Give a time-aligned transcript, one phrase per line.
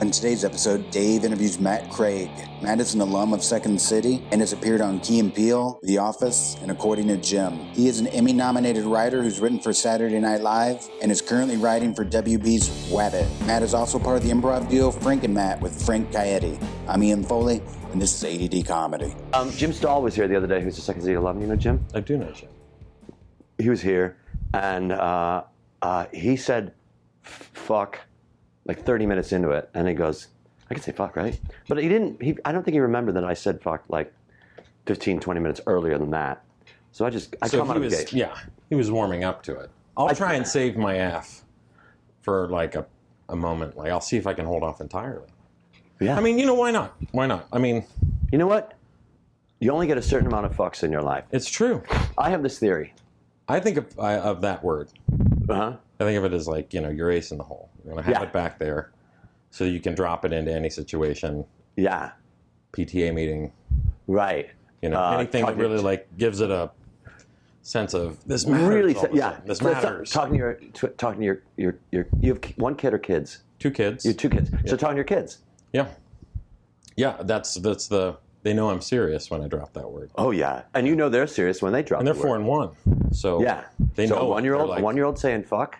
[0.00, 2.30] On today's episode, Dave interviews Matt Craig.
[2.62, 5.98] Matt is an alum of Second City and has appeared on Key and Peele, The
[5.98, 7.52] Office, and According to Jim.
[7.74, 11.94] He is an Emmy-nominated writer who's written for Saturday Night Live and is currently writing
[11.94, 13.28] for WB's Wabbit.
[13.46, 16.58] Matt is also part of the improv duo Frank and Matt with Frank Coyote.
[16.88, 17.60] I'm Ian Foley,
[17.92, 19.14] and this is ADD Comedy.
[19.34, 21.42] Um, Jim Staahl was here the other day, who's a Second City alum.
[21.42, 21.84] You know Jim?
[21.92, 22.48] I do know Jim.
[23.58, 24.16] He was here,
[24.54, 25.42] and uh,
[25.82, 26.72] uh, he said,
[27.22, 28.00] fuck,
[28.70, 29.68] like 30 minutes into it.
[29.74, 30.28] And he goes,
[30.70, 31.38] I can say fuck, right?
[31.68, 34.12] But he didn't, he, I don't think he remembered that I said fuck like
[34.86, 36.44] 15, 20 minutes earlier than that.
[36.92, 38.12] So I just, I So come out of the gate.
[38.12, 38.36] yeah,
[38.68, 39.70] he was warming up to it.
[39.96, 41.42] I'll I- try and save my F
[42.22, 42.86] for like a,
[43.28, 43.76] a moment.
[43.76, 45.26] Like I'll see if I can hold off entirely.
[46.00, 46.16] Yeah.
[46.16, 46.96] I mean, you know, why not?
[47.10, 47.48] Why not?
[47.52, 47.84] I mean,
[48.30, 48.74] you know what?
[49.58, 51.24] You only get a certain amount of fucks in your life.
[51.32, 51.82] it's true.
[52.16, 52.94] I have this theory.
[53.48, 54.88] I think of, I, of that word.
[55.48, 55.76] Uh-huh.
[56.00, 57.68] I think of it as like you know your ace in the hole.
[57.84, 58.22] You're gonna have Yeah.
[58.22, 58.90] it back there,
[59.50, 61.44] so you can drop it into any situation.
[61.76, 62.12] Yeah,
[62.72, 63.52] PTA meeting,
[64.06, 64.48] right.
[64.82, 66.70] you know, Uh, anything that really like gives it a
[67.62, 68.68] sense of this matters.
[68.68, 69.30] Really, all of a yeah.
[69.32, 69.46] sudden.
[69.46, 70.10] this So matters.
[70.10, 73.42] Talking to your, t- talking to your, your, your, you have one kid or kids?
[73.58, 74.04] Two kids.
[74.06, 74.50] You have two kids.
[74.66, 75.38] So talking to your kids.
[75.74, 75.88] Yeah,
[76.96, 77.16] yeah.
[77.22, 78.16] That's that's the.
[78.42, 81.26] They know I'm serious when I drop that word, Oh yeah, and you know they're
[81.26, 82.00] serious when they drop.
[82.00, 82.70] and they're the four and one.
[83.12, 83.64] So Yeah,
[83.96, 84.24] they so know.
[84.28, 85.76] one year old, like- one year old saying fuck.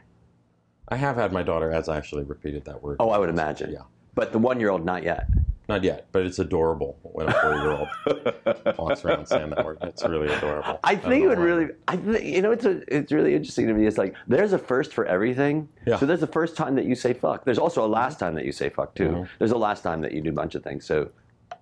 [0.91, 2.97] I have had my daughter has actually repeated that word.
[3.01, 3.73] Oh, I would imagine.
[3.73, 3.83] Yeah.
[4.15, 5.27] but the one year old not yet.
[5.69, 9.79] Not yet, but it's adorable when a four year old walks around saying that word.
[9.83, 10.81] It's really adorable.
[10.83, 11.69] I think it would really.
[11.87, 13.87] I think you know it's a, it's really interesting to me.
[13.87, 15.69] It's like there's a first for everything.
[15.87, 15.97] Yeah.
[15.99, 17.45] So there's a first time that you say fuck.
[17.45, 19.11] There's also a last time that you say fuck too.
[19.11, 19.23] Mm-hmm.
[19.39, 20.85] There's a last time that you do a bunch of things.
[20.87, 21.11] So.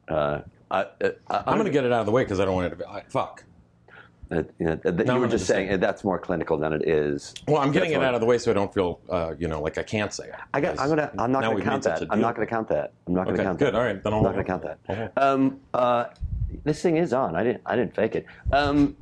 [0.08, 0.40] Uh,
[0.70, 2.54] I, uh, I, I'm going to get it out of the way because I don't
[2.54, 3.44] want it to be I, fuck.
[4.30, 6.72] Uh, you, know, that No, you I'm were just say- saying that's more clinical than
[6.74, 7.32] it is.
[7.46, 9.62] Well, I'm getting it out of the way so I don't feel, uh, you know,
[9.62, 10.34] like I can't say it.
[10.52, 10.78] I got.
[10.78, 11.10] I'm gonna.
[11.18, 12.02] I'm not gonna count that.
[12.10, 12.92] I'm not gonna count that.
[13.06, 13.72] I'm not gonna Okay, count good.
[13.72, 13.78] that.
[13.78, 15.12] All right, then I'll I'm not gonna count Hold that.
[15.16, 16.04] Um, uh,
[16.64, 17.36] this thing is on.
[17.36, 17.62] I didn't.
[17.64, 18.26] I didn't fake it.
[18.52, 18.96] Um,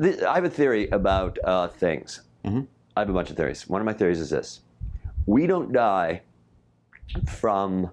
[0.00, 2.22] th- I have a theory about uh, things.
[2.44, 2.62] Mm-hmm.
[2.96, 3.68] I have a bunch of theories.
[3.68, 4.60] One of my theories is this:
[5.26, 6.22] we don't die
[7.28, 7.90] from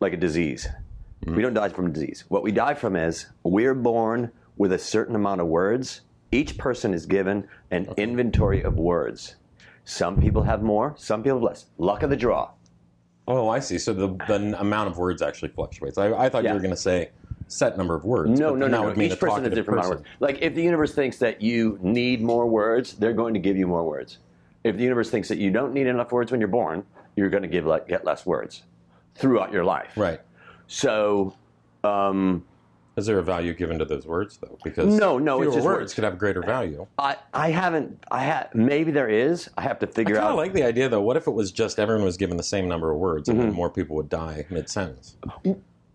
[0.00, 0.68] like a disease.
[1.24, 1.36] Mm-hmm.
[1.36, 2.24] We don't die from a disease.
[2.28, 6.00] What we die from is we're born with a certain amount of words.
[6.36, 9.36] Each person is given an inventory of words.
[9.84, 10.94] Some people have more.
[10.98, 11.66] Some people have less.
[11.78, 12.50] Luck of the draw.
[13.26, 13.78] Oh, I see.
[13.78, 15.96] So the, the amount of words actually fluctuates.
[15.96, 16.50] I, I thought Yeah.
[16.50, 17.10] you were going to say
[17.48, 18.38] set number of words.
[18.38, 19.02] No, no, no, no.
[19.02, 20.10] Each person has a different amount of words.
[20.20, 23.66] Like if the universe thinks that you need more words, they're going to give you
[23.66, 24.18] more words.
[24.62, 27.44] If the universe thinks that you don't need enough words when you're born, you're going
[27.44, 28.64] to give like, get less words
[29.14, 29.92] throughout your life.
[29.96, 30.20] Right.
[30.66, 31.34] So,
[31.82, 32.44] um,
[32.96, 34.58] Is there a value given to those words though?
[34.64, 35.94] Because No, no, it's fewer just words words.
[35.94, 36.86] could have greater value.
[36.98, 39.50] I I haven't I ha maybe there is.
[39.58, 40.32] I have to figure kind out.
[40.32, 41.02] I like the idea though.
[41.02, 43.40] What if it was just everyone was given the same number of words Mm-hmm.
[43.40, 45.16] and then more people would die mid sentence?
[45.26, 45.30] Uh,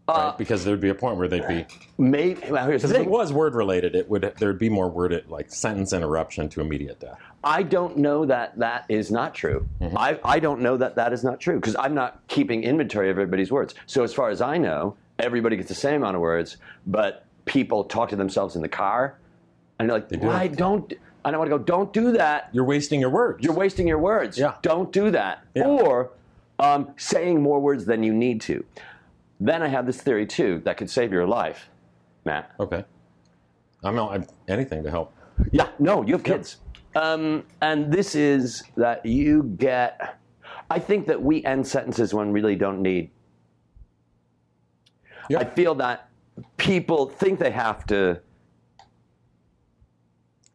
[0.08, 0.38] right?
[0.38, 1.66] Because there'd be a point where they'd be.
[1.98, 4.90] maybe well, here's the Because if it was word related, it would there'd be more
[4.90, 7.18] word like sentence interruption to immediate death.
[7.44, 9.68] I don't know that that is not true.
[9.80, 9.98] Mm-hmm.
[9.98, 13.18] I, I don't know that that is not true because I'm not keeping inventory of
[13.18, 13.74] everybody's words.
[13.88, 17.84] So as far as I know, everybody gets the same amount of words, but people
[17.84, 19.18] talk to themselves in the car,
[19.80, 20.28] and they're like, they do.
[20.28, 20.94] "Why don't?"
[21.24, 22.50] And I want to go, "Don't do that.
[22.52, 23.44] You're wasting your words.
[23.44, 24.38] You're wasting your words.
[24.38, 24.56] Yeah.
[24.62, 25.68] Don't do that." Yeah.
[25.68, 26.12] Or
[26.60, 28.64] um, saying more words than you need to.
[29.40, 31.70] Then I have this theory too that could save your life,
[32.26, 32.52] Matt.
[32.60, 32.86] okay.
[33.84, 35.12] I'm, I'm anything to help.
[35.52, 36.58] Yeah, no, you have kids.
[36.96, 40.20] Um, and this is that you get.
[40.70, 43.10] I think that we end sentences when we really don't need.
[45.30, 45.40] Yeah.
[45.40, 46.10] I feel that
[46.58, 48.20] people think they have to.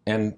[0.06, 0.36] And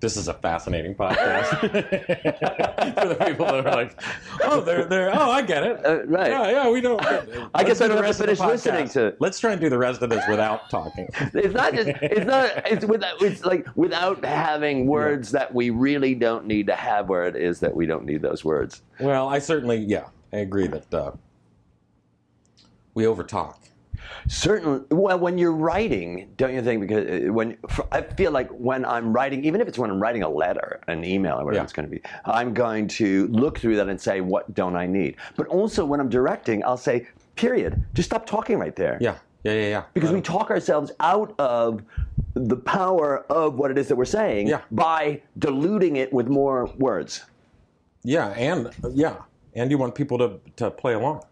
[0.00, 4.00] this is a fascinating podcast for the people that are like,
[4.44, 5.84] oh, they're they're oh, I get it.
[5.84, 6.30] Uh, right.
[6.30, 7.00] Yeah, yeah, we don't.
[7.54, 9.38] I guess Let's I do don't have to rest of the finish listening to- Let's
[9.38, 11.08] try and do the rest of this without talking.
[11.34, 11.88] It's not just.
[12.00, 12.50] It's not.
[12.66, 13.20] It's without.
[13.22, 17.08] It's like without having words that we really don't need to have.
[17.08, 18.82] Where it is that we don't need those words.
[18.98, 21.12] Well, I certainly, yeah, I agree that uh,
[23.00, 23.56] we overtalk.
[24.28, 24.84] Certainly.
[24.90, 26.80] Well, when you're writing, don't you think?
[26.82, 27.56] Because uh, when
[27.92, 31.04] I feel like when I'm writing, even if it's when I'm writing a letter, an
[31.04, 31.64] email, or whatever Yeah.
[31.64, 34.86] it's going to be, I'm going to look through that and say, what don't I
[34.86, 35.16] need?
[35.36, 37.82] But also when I'm directing, I'll say, period.
[37.94, 38.98] Just stop talking right there.
[39.00, 39.82] Yeah, yeah, yeah, yeah.
[39.94, 41.82] Because we talk ourselves out of
[42.34, 44.60] the power of what it is that we're saying Yeah.
[44.70, 47.24] by diluting it with more words.
[48.02, 49.16] yeah, and yeah,
[49.54, 51.22] and you want people to to play along.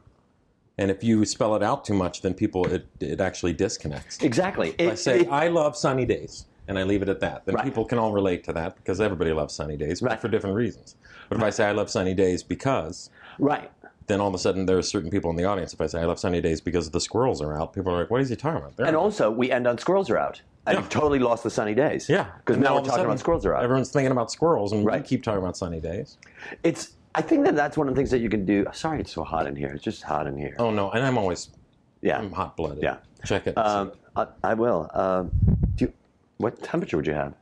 [0.79, 4.19] And if you spell it out too much, then people it it actually disconnects.
[4.23, 4.75] Exactly.
[4.79, 6.47] I It- say it- I love sunny days.
[6.71, 7.65] and I leave it at that, then Right.
[7.65, 10.21] people can all relate to that because everybody loves sunny days, but Right.
[10.21, 10.97] for different reasons.
[11.31, 13.09] But if I say I love sunny days because,
[13.39, 13.71] Right.
[14.07, 15.73] then all of a sudden there are certain people in the audience.
[15.73, 18.11] If I say I love sunny days because the squirrels are out, people are like,
[18.11, 19.01] "What is he talking about?" They're And out.
[19.03, 20.43] also, we end on squirrels are out.
[20.67, 20.75] Yeah.
[20.75, 22.11] you've totally lost the sunny days.
[22.11, 23.65] yeah, Because now we're talking sudden, about squirrels are out.
[23.65, 25.01] Everyone's thinking about squirrels, and Right.
[25.01, 26.19] we keep talking about sunny days.
[26.63, 26.91] It's.
[27.15, 28.67] I think that that's one of the things that you can do.
[28.73, 29.69] Sorry, it's so hot in here.
[29.69, 30.55] It's just hot in here.
[30.59, 31.51] Oh no, and I'm always
[32.03, 32.19] yeah.
[32.19, 32.83] I'm hot blooded.
[32.83, 32.99] Yeah.
[33.25, 33.57] check it.
[33.59, 34.91] Um, I, I will.
[34.95, 35.31] Um,
[35.75, 35.93] do you,
[36.39, 37.35] what temperature would you have?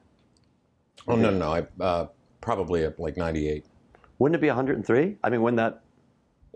[1.08, 2.06] oh no, no, no, I uh,
[2.40, 3.64] probably at like 98.
[4.18, 5.16] Wouldn't it be 103?
[5.22, 5.82] I mean, wouldn't that?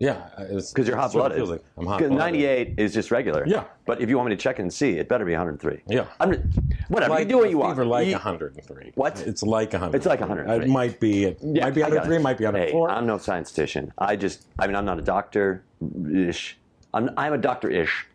[0.01, 1.47] Yeah, Because you're hot blooded.
[1.47, 3.45] Like I'm hot 98 is just regular.
[3.47, 3.65] Yeah.
[3.85, 5.83] But if you want me to check and see, it better be 103.
[5.89, 6.07] Yeah.
[6.19, 6.31] I'm,
[6.89, 7.11] whatever.
[7.13, 7.73] Like, you do what you want.
[7.75, 8.93] fever like You- 103.
[8.95, 9.21] What?
[9.27, 9.95] It's like 100.
[9.95, 10.65] It's like 103.
[10.65, 11.25] It might be.
[11.25, 12.17] It Yeah, might be 103.
[12.17, 12.23] it.
[12.23, 12.91] Might be Hey, 104.
[12.91, 13.93] I'm no statistician.
[13.99, 15.65] I just, I mean, I'm not a doctor
[16.11, 16.57] ish.
[16.95, 18.07] I'm, I'm a doctor ish.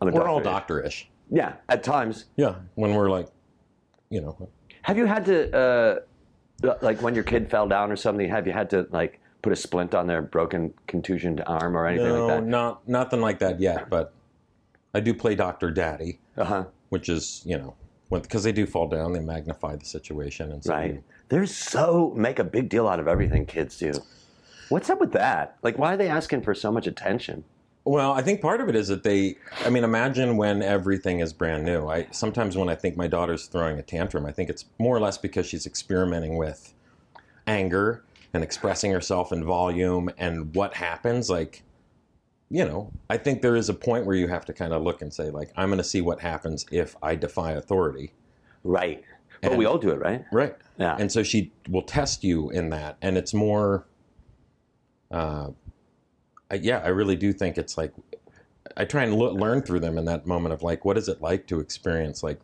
[0.00, 1.04] I'm a We're all doctor-ish.
[1.30, 1.36] doctorish.
[1.36, 2.24] Yeah, at times.
[2.36, 3.28] Yeah, when we're like,
[4.10, 4.48] you know,
[4.82, 8.28] Have you had to, uh, like, when your kid fell down or something?
[8.28, 12.06] Have you had to like put a splint on their broken contusioned arm or anything
[12.06, 12.46] no, like that?
[12.46, 13.88] not nothing like that yet.
[13.88, 14.12] But
[14.92, 16.64] I do play Doctor Daddy, Uh huh.
[16.90, 17.74] which is you know,
[18.10, 21.02] because they do fall down, they magnify the situation, and so Right.
[21.30, 23.92] They're so make a big deal out of everything kids do.
[24.68, 25.56] What's up with that?
[25.62, 27.44] Like, why are they asking for so much attention?
[27.84, 29.36] Well, I think part of it is that they.
[29.64, 31.88] I mean, imagine when everything is brand new.
[31.88, 35.00] I sometimes when I think my daughter's throwing a tantrum, I think it's more or
[35.00, 36.74] less because she's experimenting with
[37.46, 38.04] anger
[38.34, 41.30] and expressing herself in volume and what happens.
[41.30, 41.62] Like,
[42.50, 45.02] you know, I think there is a point where you have to kind of look
[45.02, 48.12] and say, like, I'm going to see what happens if I defy authority.
[48.64, 49.02] Right.
[49.40, 50.24] But And- we all do it, right?
[50.32, 50.56] Right.
[50.78, 50.96] Yeah.
[50.98, 53.86] And so she will test you in that, and it's more.
[55.10, 55.50] Uh,
[56.50, 57.92] I, yeah, I really do think it's like
[58.76, 61.20] I try and lo- learn through them in that moment of like, what is it
[61.20, 62.40] like to experience like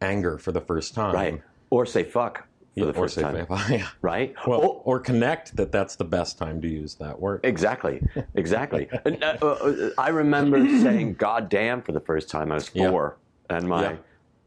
[0.00, 1.42] anger for the first time, right.
[1.70, 3.46] Or say fuck for Yeah, the or first time.
[3.70, 3.88] yeah.
[4.00, 4.34] Right.
[4.46, 7.40] Well, Oh, or connect that that's the best time to use that word.
[7.44, 8.00] exactly.
[8.34, 8.88] Exactly.
[9.04, 12.50] And, uh, uh, I remember saying "God damn" for the first time.
[12.50, 12.90] I was Yeah.
[12.90, 13.16] four,
[13.50, 13.82] and my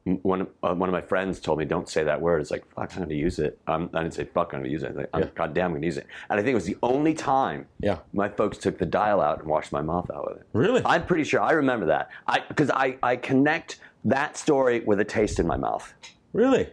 [0.06, 0.13] Yeah.
[0.24, 2.63] one of- uh, one of my friends told me, "Don't say that word." It's like
[2.75, 3.57] fuck, I'm going to use it.
[3.68, 4.95] Um, I didn't say fuck, I'm going to use it.
[4.95, 5.30] Like, I'm, Yeah.
[5.36, 6.07] God damn, I'm going to use it.
[6.30, 9.39] And I think it was the only time Yeah, my folks took the dial out
[9.39, 10.48] and washed my mouth out with it.
[10.54, 10.81] really.
[10.86, 12.10] I'm pretty sure I remember that.
[12.27, 15.92] I because I, I connect that story with a taste in my mouth.
[16.33, 16.69] really.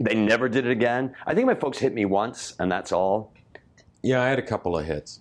[0.00, 1.14] They never did it again.
[1.26, 3.32] I think my folks hit me once, and that's all.
[4.02, 5.20] Yeah, I had a couple of hits,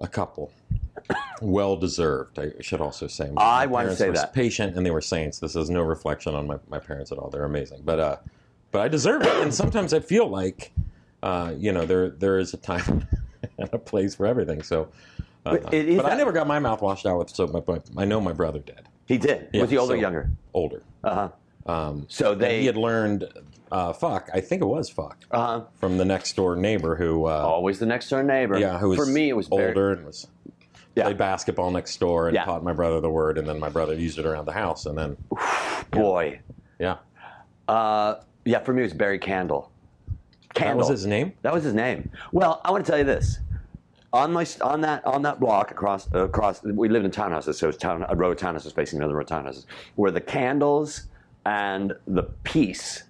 [0.00, 0.52] a couple.
[1.40, 2.38] Well deserved.
[2.38, 3.30] I should also say.
[3.30, 4.32] My I wanna parents say were that.
[4.34, 5.40] patient and they were saints.
[5.40, 7.30] This is no reflection on my, my parents at all.
[7.30, 8.16] They're amazing, but uh,
[8.70, 9.34] but I deserve it.
[9.42, 10.72] And sometimes I feel like,
[11.22, 13.08] uh, you know, there there is a time
[13.58, 14.62] and a place for everything.
[14.62, 14.88] So,
[15.44, 17.52] uh, But it is but I never got my mouth washed out with soap.
[17.52, 18.82] But, but I know my brother did.
[19.06, 19.48] He did.
[19.52, 20.30] Yeah, was he older or younger?
[20.54, 20.82] Older.
[21.02, 21.28] Uh
[21.66, 21.72] huh.
[21.72, 22.60] Um, So they.
[22.60, 23.24] he had learned
[23.72, 24.28] uh, fuck.
[24.32, 25.64] I think it was fuck uh huh.
[25.80, 27.26] from the next door neighbor who.
[27.26, 28.58] Uh, Always the next door neighbor.
[28.58, 30.26] Yeah, who was for me it was very- older and was
[30.94, 31.04] Yeah.
[31.04, 32.44] played basketball next door and Yeah.
[32.44, 34.96] taught my brother the word, and then my brother used it around the house, and
[34.96, 35.16] then
[35.90, 36.40] boy.
[36.78, 36.96] yeah,
[37.68, 39.70] Uh, yeah, for me it was Barry Candle.
[40.54, 40.74] Candle.
[40.86, 41.32] that was his name.
[41.40, 42.10] That was his name.
[42.30, 43.38] Well, I want to tell you this.
[44.12, 47.66] On my on that on that block across uh, across we lived in townhouses, so
[47.66, 49.64] it was town a row of townhouses facing another row of townhouses,
[49.96, 51.04] were the candles
[51.46, 53.04] and the Peace,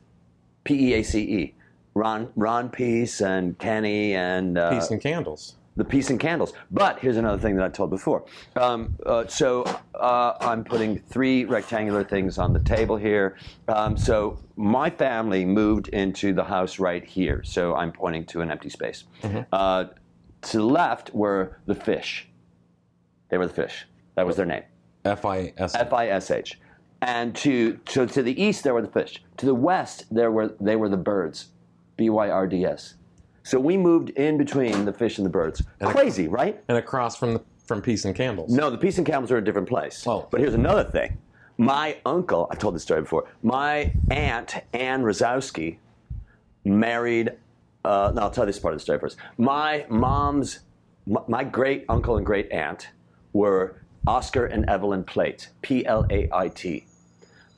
[0.64, 1.54] P E A C E,
[1.94, 5.56] Ron Ron Peace and Kenny and uh, Peace and candles.
[5.76, 6.52] the peace and candles.
[6.70, 8.24] But here's another thing that I told before.
[8.56, 9.64] Um, uh, so
[9.94, 13.36] uh, I'm putting three rectangular things on the table here.
[13.68, 17.42] Um, so my family moved into the house right here.
[17.44, 19.04] So I'm pointing to an empty space.
[19.52, 19.84] Uh,
[20.42, 22.28] to the left were the fish.
[23.30, 23.86] They were the fish.
[24.16, 24.64] That was their name.
[25.04, 25.74] F I S.
[25.74, 26.58] F I S H.
[27.02, 29.22] And to, to to the east there were the fish.
[29.38, 31.48] To the west there were they were the birds.
[31.96, 32.94] B Y R D S.
[33.42, 35.62] So we moved in between the fish and the birds.
[35.82, 36.62] Crazy, right?
[36.68, 38.52] and across from the, from Peace and Candles.
[38.52, 40.06] No, the peace and camels are a different place.
[40.06, 40.28] Oh.
[40.30, 41.18] But here's another thing.
[41.58, 45.78] My uncle, I've told this story before, my aunt, Ann Razowsky,
[46.64, 47.32] married,
[47.84, 49.16] uh, no, I'll tell this part of the story first.
[49.38, 50.60] My mom's,
[51.06, 52.90] my great uncle and great aunt
[53.32, 56.86] were Oscar and Evelyn Plate, P L A I T.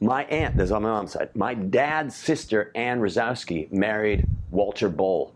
[0.01, 4.89] My aunt, this is on my mom's side, my dad's sister, Ann Razowsky, married Walter
[4.89, 5.33] Bowl.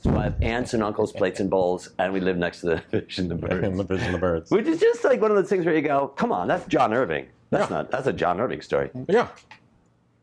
[0.00, 2.78] So I have aunts and uncles, plates and bowls, and we live next to the
[2.90, 3.66] fish and the birds.
[3.66, 4.50] and the fish and the birds.
[4.50, 6.92] Which is just like one of those things where you go, come on, that's John
[6.94, 7.26] Irving.
[7.50, 7.78] That's Yeah.
[7.78, 8.90] not that's a John Irving story.
[9.08, 9.28] Yeah,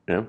[0.07, 0.27] You know?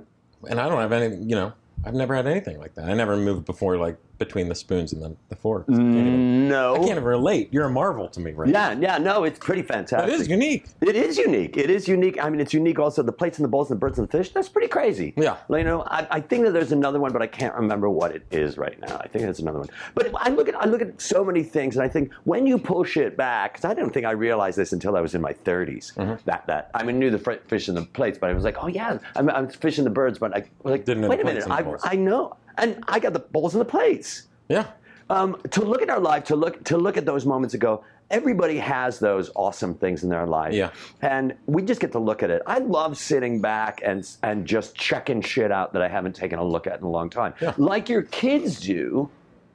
[0.49, 1.15] and I don't have any.
[1.17, 1.53] You know,
[1.85, 2.87] I've never had anything like that.
[2.87, 5.69] I never moved before like between the spoons and the, the forks.
[5.71, 6.75] Even- No.
[6.75, 7.49] I can't even relate.
[7.53, 8.49] You're a marvel to me, right?
[8.49, 10.13] Yeah, yeah, no, it's pretty fantastic.
[10.13, 10.67] It is unique.
[10.81, 11.57] It is unique.
[11.57, 12.23] It is unique.
[12.23, 13.03] I mean, it's unique also.
[13.03, 15.15] The plates and the bowls and the birds and the fish, that's pretty crazy.
[15.17, 15.37] Yeah.
[15.49, 18.15] Like, you know, I, I think that there's another one, but I can't remember what
[18.15, 18.97] it is right now.
[18.97, 19.69] I think there's another one.
[19.95, 22.59] But I look at I look at so many things, and I think when you
[22.59, 25.33] push it back, because I don't think I realized this until I was in my
[25.33, 25.95] 30s.
[25.95, 26.15] Mm-hmm.
[26.25, 28.57] That that I mean, knew the fr- fish and the plates, but I was like,
[28.63, 31.25] oh yeah, I'm, I'm fishing the birds, but I was like, Didn't know wait a
[31.25, 31.93] minute, plates and the I.
[31.93, 34.67] I know, and I got the bowls and the plates Yeah.
[35.11, 37.85] um, to look at our life, to look to look at those moments ago.
[38.09, 40.71] Everybody has those awesome things in their life, Yeah.
[41.03, 42.41] and we just get to look at it.
[42.47, 46.45] I love sitting back and and just checking shit out that I haven't taken a
[46.45, 47.55] look at in a long time, Yeah.
[47.59, 49.09] like your kids do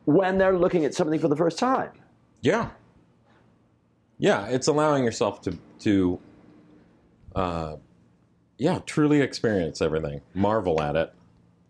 [0.05, 1.91] when they're looking at something for the first time.
[2.41, 2.69] Yeah.
[4.17, 6.19] Yeah, it's allowing yourself to to
[7.35, 7.75] uh
[8.57, 10.21] yeah, truly experience everything.
[10.33, 11.13] Marvel at it.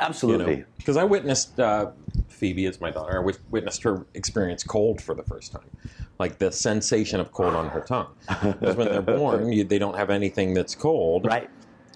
[0.02, 0.56] You Absolutely.
[0.58, 1.92] know, because I witnessed uh,
[2.28, 3.22] Phoebe as my daughter.
[3.22, 5.70] I witnessed her experience cold for the first time,
[6.18, 8.08] like the sensation of cold on her tongue.
[8.28, 11.50] Because when they're born, you, they don't have anything that's cold, Right.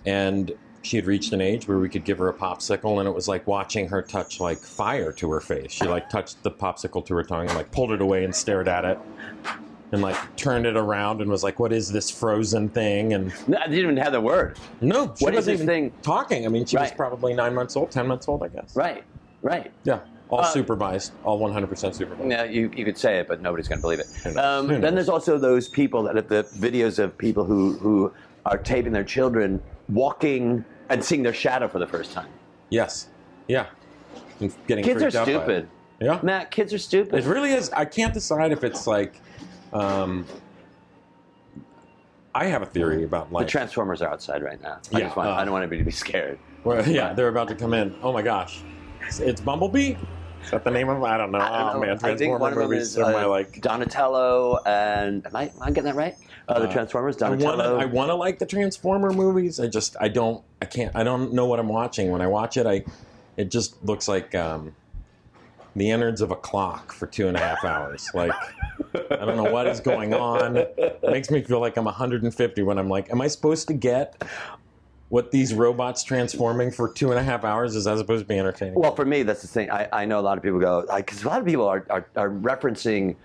[0.06, 3.16] And she had reached an age where we could give her a popsicle, and it
[3.16, 5.72] was like watching her touch like fire to her face.
[5.72, 8.68] She like touched the popsicle to her tongue and like pulled it away and stared
[8.68, 9.00] at it,
[9.96, 13.58] and like turned it around and was like, "What is this frozen thing?" And No,
[13.58, 14.58] I didn't even have the word.
[14.82, 15.94] no, she What is wasn't this even thing?
[16.04, 16.46] talking.
[16.46, 18.76] I mean, she was probably nine months old, ten months old, I guess.
[18.76, 19.04] Right.
[19.42, 19.72] Right.
[19.84, 20.00] Yeah,
[20.30, 22.30] all Uh, supervised, all 100% supervised.
[22.30, 24.36] Yeah, you, you could say it, but nobody's going to believe it.
[24.38, 28.12] Um, then there's also those people that have the videos of people who, who
[28.48, 32.28] are taping their children walking and seeing their shadow for the first time.
[32.70, 33.10] Yes,
[33.48, 33.68] yeah.
[34.40, 35.36] And getting Kids are freaked out by it.
[35.38, 35.70] stupid.
[36.02, 37.24] Yeah, Matt, kids are stupid.
[37.24, 37.70] it really is.
[37.70, 39.22] I can't decide if it's like.
[39.76, 40.26] Um,
[42.34, 43.52] I have a theory about like the.
[43.52, 44.80] Transformers are outside right now.
[44.94, 46.40] I, Yeah, just want, uh, I don't want anybody to be scared.
[46.64, 47.96] Well, yeah, they're about to come in.
[48.02, 48.62] Oh my gosh,
[49.02, 49.96] it's, it's Bumblebee.
[50.44, 51.02] Is that the name of?
[51.02, 51.06] it?
[51.06, 51.40] I don't know.
[51.40, 51.80] I don't oh know.
[51.88, 53.62] man, Transformer one of them movies is are uh, my like.
[53.62, 56.16] Donatello and am I, am I getting that right?
[56.48, 57.46] Uh, the Uh, Transformers, I want to.
[57.48, 57.80] Donatello.
[57.80, 59.60] I want to like the Transformer movies.
[59.60, 59.96] I just.
[60.00, 60.44] I don't.
[60.62, 60.96] I can't.
[60.96, 62.66] I don't know what I'm watching when I watch it.
[62.66, 62.86] I.
[63.38, 64.74] It just looks like um,
[65.76, 68.10] the innards of a clock for two and a half hours.
[68.14, 68.32] Like
[68.94, 70.58] I don't know what is going on.
[70.58, 74.24] It makes me feel like I'm 150 when I'm like, am I supposed to get
[75.10, 78.40] what these robots transforming for two and a half hours is as supposed to be
[78.40, 78.76] entertaining?
[78.76, 79.70] Well, for me, that's the thing.
[79.70, 82.08] I, I know a lot of people go because a lot of people are, are,
[82.16, 83.16] are referencing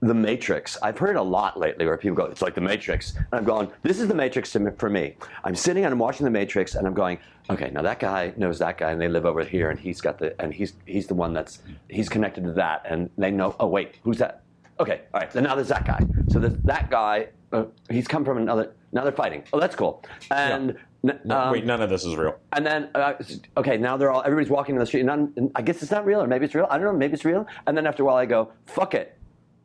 [0.00, 0.78] the Matrix.
[0.82, 3.70] I've heard a lot lately where people go, "It's like the Matrix," and I'm going,
[3.82, 6.94] "This is the Matrix for me." I'm sitting and I'm watching the Matrix, and I'm
[6.94, 7.18] going,
[7.50, 10.18] "Okay, now that guy knows that guy, and they live over here, and he's got
[10.18, 13.56] the and he's he's the one that's he's connected to that, and they know.
[13.58, 14.42] Oh wait, who's that?
[14.80, 15.32] Okay, all right.
[15.32, 15.98] So now there's that guy.
[16.30, 17.28] So there's that guy.
[17.52, 18.74] Uh, he's come from another.
[18.92, 19.42] Now they're fighting.
[19.52, 20.04] Oh, that's cool.
[20.30, 22.38] And n- No, um, wait, none of this is real.
[22.52, 23.14] and then, uh,
[23.56, 25.00] okay, now they're all, everybody's walking in the street.
[25.00, 26.66] And, and I guess it's not real, or maybe it's real.
[26.70, 27.46] I don't know, maybe it's real.
[27.66, 29.17] And then after a while, I go, fuck it.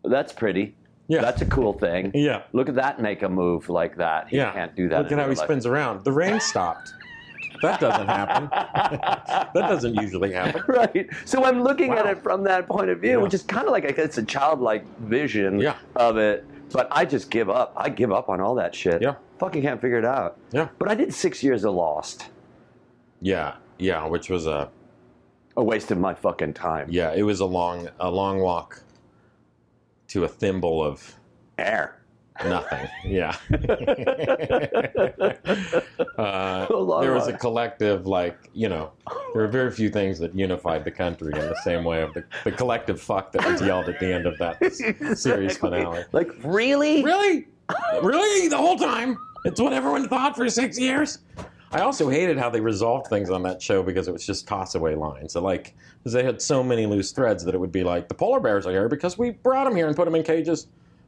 [0.03, 0.75] That's pretty.
[1.07, 1.21] Yeah.
[1.21, 2.11] That's a cool thing.
[2.13, 2.43] Yeah.
[2.53, 4.29] Look at that make a move like that.
[4.29, 5.03] He Yeah, can't do that.
[5.03, 5.45] Look at how he life.
[5.45, 6.03] spins around.
[6.03, 6.93] The rain stopped.
[7.61, 8.49] That doesn't happen.
[8.53, 10.63] that doesn't usually happen.
[10.67, 11.09] Right.
[11.25, 13.17] So I'm looking at it from that point of view, Yeah.
[13.17, 15.75] which is kind of like it's a childlike vision Yeah.
[15.95, 16.45] of it.
[16.71, 17.73] But I just give up.
[17.77, 19.01] I give up on all that shit.
[19.01, 19.15] Yeah.
[19.39, 20.37] Fucking can't figure it out.
[20.51, 20.69] Yeah.
[20.79, 22.29] But I did six years of Lost.
[23.21, 24.69] Yeah, yeah, which was a
[25.55, 26.87] A waste of my fucking time.
[26.89, 28.82] yeah, it was a long a long walk
[30.13, 31.15] to a thimble of
[31.57, 31.99] Air.
[32.45, 32.87] nothing.
[33.03, 33.35] Yeah.
[36.17, 36.67] uh,
[37.01, 38.91] there was a collective like you know
[39.33, 42.23] there are very few things that unified the country in the same way of the,
[42.43, 44.57] the collective fuck that was yelled at the end of that
[45.17, 46.03] series finale.
[46.11, 47.03] Like, really?
[47.03, 47.47] Really?
[48.01, 48.47] Really?
[48.49, 49.17] The whole time?
[49.45, 51.19] It's what everyone thought for six years?
[51.73, 54.75] I also hated how they resolved things on that show because it was just toss
[54.75, 55.33] away lines.
[55.33, 58.13] So like, because they had so many loose threads that it would be like, the
[58.13, 60.67] polar bears are here because we brought them here and put them in cages.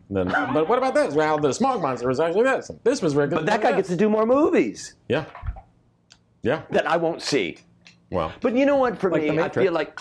[0.10, 1.14] And then, but what about this?
[1.14, 2.70] Well, the smog monster was actually this.
[2.70, 3.34] And this was rigged.
[3.34, 5.26] But that guy gets to do more movies Yeah.
[6.42, 6.62] Yeah.
[6.72, 7.58] that I won't see.
[8.12, 9.00] Well, But you know what?
[9.00, 10.00] For Like me, I feel like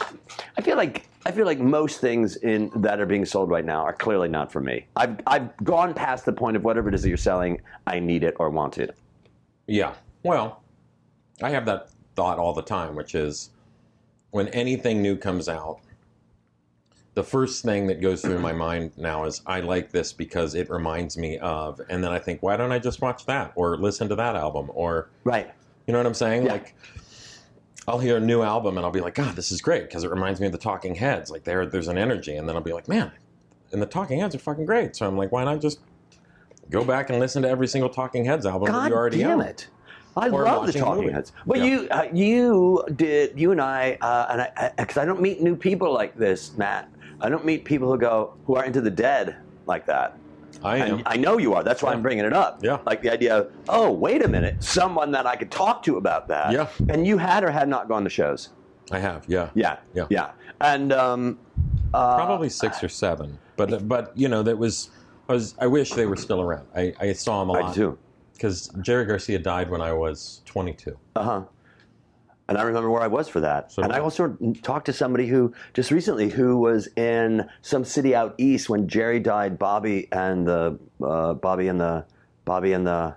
[0.59, 3.83] I feel like I feel like most things in that are being sold right now
[3.83, 4.87] are clearly not for me.
[4.95, 7.63] I've I've gone past the point of whatever it is that you're selling.
[7.87, 8.95] I need it or want it.
[9.67, 9.95] Yeah.
[10.25, 10.63] Well,
[11.43, 13.51] I have that thought all the time, which is
[14.31, 15.81] when anything new comes out,
[17.15, 20.69] the first thing that goes through my mind now is I like this because it
[20.71, 24.09] reminds me of, and then I think, why don't I just watch that or listen
[24.09, 25.53] to that album or, Right.
[25.87, 26.47] you know what I'm saying?
[26.47, 26.53] Yeah.
[26.53, 26.75] Like,
[27.87, 30.11] I'll hear a new album and I'll be like, God, this is great because it
[30.11, 31.31] reminds me of the Talking Heads.
[31.31, 33.13] Like, there, there's an energy, and then I'll be like, man,
[33.73, 34.97] and the Talking Heads are fucking great.
[34.97, 35.81] So I'm like, why not just
[36.71, 39.47] go back and listen to every single Talking Heads album that you already damn own?
[39.47, 39.69] it.
[40.17, 41.11] I love the Talking.
[41.11, 41.33] Heads.
[41.47, 41.65] But Yeah.
[41.65, 45.57] you, uh, you did, you and I, uh, and I, because I, don't meet new
[45.57, 46.89] people like this, Matt.
[47.21, 50.17] I don't meet people who go who are into the dead like that.
[50.63, 51.03] I am.
[51.07, 51.63] I know you are.
[51.63, 52.63] That's why I'm bringing it up.
[52.63, 52.79] Yeah.
[52.87, 56.29] Like the idea of, oh, wait a minute, someone that I could talk to about
[56.29, 56.53] that.
[56.53, 56.69] Yeah.
[56.89, 58.51] And you had or had not gone to shows.
[58.91, 59.25] I have.
[59.27, 59.51] Yeah.
[59.55, 59.79] Yeah.
[59.95, 60.07] Yeah.
[60.11, 60.31] Yeah.
[60.61, 61.39] And um,
[61.93, 63.39] uh, Probably six or seven.
[63.57, 64.91] But but you know that was.
[65.29, 65.55] I was.
[65.59, 66.67] I wish they were still around.
[66.77, 67.71] I, I saw them a I lot.
[67.71, 67.99] I do.
[68.35, 70.97] Because Jerry Garcia died when I was 22.
[71.17, 71.45] Uh huh.
[72.47, 73.73] And I remember where I was for that.
[73.73, 78.15] So and I also talked to somebody who just recently who was in some city
[78.15, 79.59] out east when Jerry died.
[79.59, 82.05] Bobby and the uh, Bobby and the
[82.45, 83.17] Bobby and the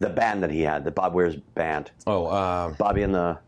[0.00, 1.90] the band that he had, the Bob Weir's band.
[2.06, 3.38] Oh, uh, Bobby and the.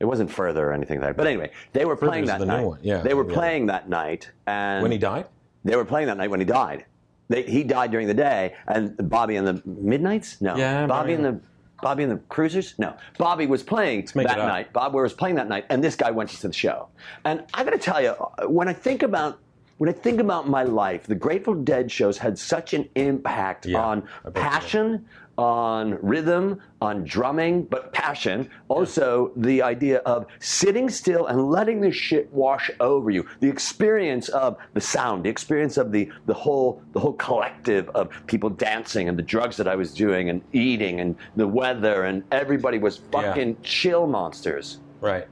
[0.00, 1.16] It wasn't further or anything like that.
[1.16, 2.64] But anyway, they were playing that the new night.
[2.64, 3.34] one, yeah, they were yeah.
[3.34, 5.26] playing that night, and when he died.
[5.64, 6.86] they were playing that night when he died.
[7.28, 10.40] They, he died during the day, and Bobby and the Midnites?
[10.40, 10.56] No.
[10.56, 11.40] Yeah, Bobby and the
[11.82, 12.74] Bobby and the Cruisers?
[12.78, 12.96] No.
[13.18, 14.72] Bobby was playing that night.
[14.72, 16.88] Bob was playing that night, and this guy went to the show.
[17.24, 18.12] And I got to tell you,
[18.48, 19.38] when I think about
[19.78, 23.80] when I think about my life, the Grateful Dead shows had such an impact Yeah,
[23.80, 25.06] on passion,
[25.38, 28.50] on rhythm, on drumming, but passion.
[28.66, 33.24] Also, the idea of sitting still and letting the shit wash over you.
[33.40, 38.10] The experience of the sound, the experience of the the whole the whole collective of
[38.26, 42.24] people dancing and the drugs that I was doing and eating and the weather and
[42.32, 43.22] everybody was Yeah.
[43.22, 44.80] fucking chill monsters.
[45.00, 45.28] Right.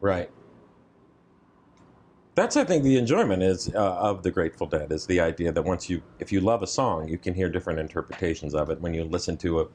[0.00, 0.30] Right.
[2.34, 5.62] That's I think the enjoyment is uh, of the Grateful Dead is the idea that
[5.62, 8.94] once you if you love a song, you can hear different interpretations of it when
[8.94, 9.66] you listen to a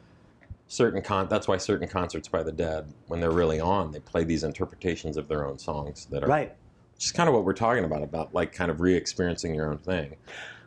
[0.68, 4.24] certain con that's why certain concerts by the Dead when they're really on, they play
[4.24, 6.56] these interpretations of their own songs that are Right.
[6.96, 9.78] which is kind of what we're talking about about like kind of re-experiencing your own
[9.78, 10.16] thing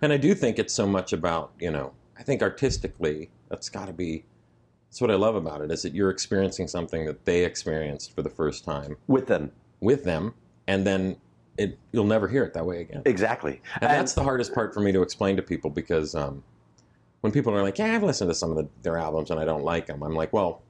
[0.00, 3.86] and i do think it's so much about you know i think artistically that's got
[3.86, 4.24] to be
[4.88, 8.22] that's what i love about it is that you're experiencing something that they experienced for
[8.22, 9.50] the first time With them.
[9.80, 10.34] with them
[10.68, 11.16] and then
[11.58, 13.60] it you'll never hear it that way again Exactly.
[13.80, 16.42] and that's the hardest part for me to explain to people because um,
[17.20, 19.44] when people are like, "Yeah, I've listened to some of the, their albums and I
[19.44, 20.62] don't like them," I'm like, "Well,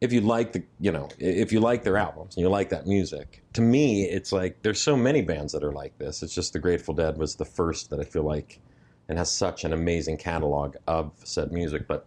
[0.00, 2.86] if you like the, you know, if you like their albums and you like that
[2.86, 6.22] music, to me, it's like there's so many bands that are like this.
[6.22, 8.60] It's just the Grateful Dead was the first that I feel like,
[9.08, 12.06] and has such an amazing catalog of said music, but."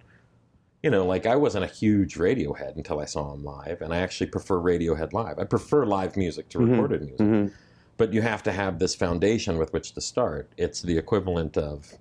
[0.83, 3.97] You know, like I wasn't a huge Radiohead until I saw them live, and I
[3.97, 5.39] actually prefer Radiohead live.
[5.39, 7.51] I prefer live music to recorded music Mhm.
[7.97, 10.49] But you have to have this foundation with which to start.
[10.57, 11.93] It's the equivalent of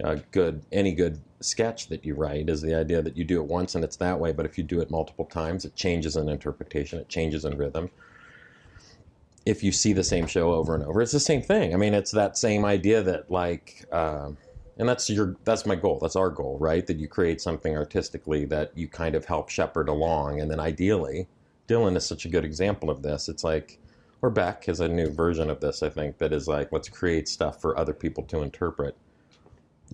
[0.00, 3.46] a good any good sketch that you write is the idea that you do it
[3.46, 6.28] once and it's that way, but if you do it multiple times, it changes in
[6.28, 7.90] interpretation, it changes in rhythm.
[9.46, 11.72] If you see the same show over and over, it's the same thing.
[11.72, 14.30] I mean, it's that same idea that like, uh,
[14.76, 15.98] and that's your that's my goal.
[16.00, 16.86] That's our goal, right?
[16.86, 21.26] That you create something artistically that you kind of help shepherd along, and then ideally,
[21.66, 23.28] Dylan is such a good example of this.
[23.28, 23.80] It's like
[24.22, 27.28] or Beck is a new version of this, I think, that is like, let's create
[27.28, 28.96] stuff for other people to interpret.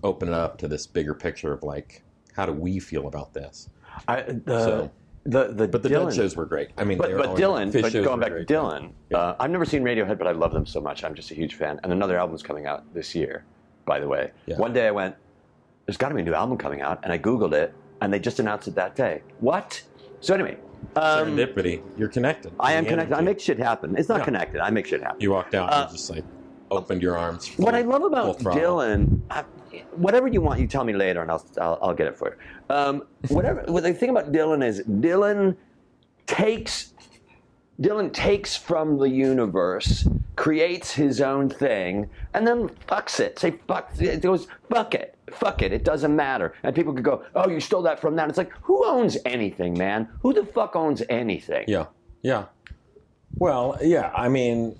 [0.03, 2.03] Open it up to this bigger picture of like,
[2.35, 3.69] how do we feel about this?
[4.07, 4.91] I, the, So-
[5.27, 6.69] the, the But the Dylan, Dead shows were great.
[6.77, 8.45] I mean, But, but Dylan, but going back to.
[8.45, 9.17] Dylan, Yeah.
[9.17, 11.03] uh, I've never seen Radiohead, but I love them so much.
[11.03, 11.79] I'm just a huge fan.
[11.83, 13.43] And another album's coming out this year,
[13.85, 14.31] by the way.
[14.45, 14.57] Yeah.
[14.57, 15.15] One day I went,
[15.87, 18.19] there's got to be a new album coming out, and I Googled it, and they
[18.19, 19.21] just announced it that day.
[19.39, 19.81] What?
[20.19, 20.57] So anyway,
[20.95, 21.81] um, Serendipity.
[21.97, 22.53] You're connected.
[22.59, 23.15] I am connected.
[23.15, 23.95] I make shit happen.
[23.97, 24.25] It's not Yeah.
[24.25, 24.61] connected.
[24.61, 25.19] I make shit happen.
[25.21, 26.23] You walked out Uh, and just like
[26.71, 27.49] opened your arms.
[27.57, 28.61] What I full- love full about throttle.
[28.77, 29.43] Dylan, I,
[29.95, 32.75] whatever you want, you tell me later, and I'll I'll, I'll get it for you.
[32.75, 33.63] Um, whatever.
[33.67, 35.55] what the thing about Dylan is Dylan
[36.27, 36.93] takes
[37.81, 43.37] Dylan takes from the universe, creates his own thing, and then fucks it.
[43.37, 43.91] Say fuck.
[43.99, 45.14] It goes fuck it.
[45.31, 45.71] Fuck it.
[45.73, 46.53] It doesn't matter.
[46.63, 48.29] And people could go, oh, you stole that from that.
[48.29, 50.07] It's like, who owns anything, man?
[50.21, 51.65] Who the fuck owns anything?
[51.67, 51.85] Yeah,
[52.21, 52.45] yeah.
[53.37, 54.11] Well, yeah.
[54.15, 54.77] I mean,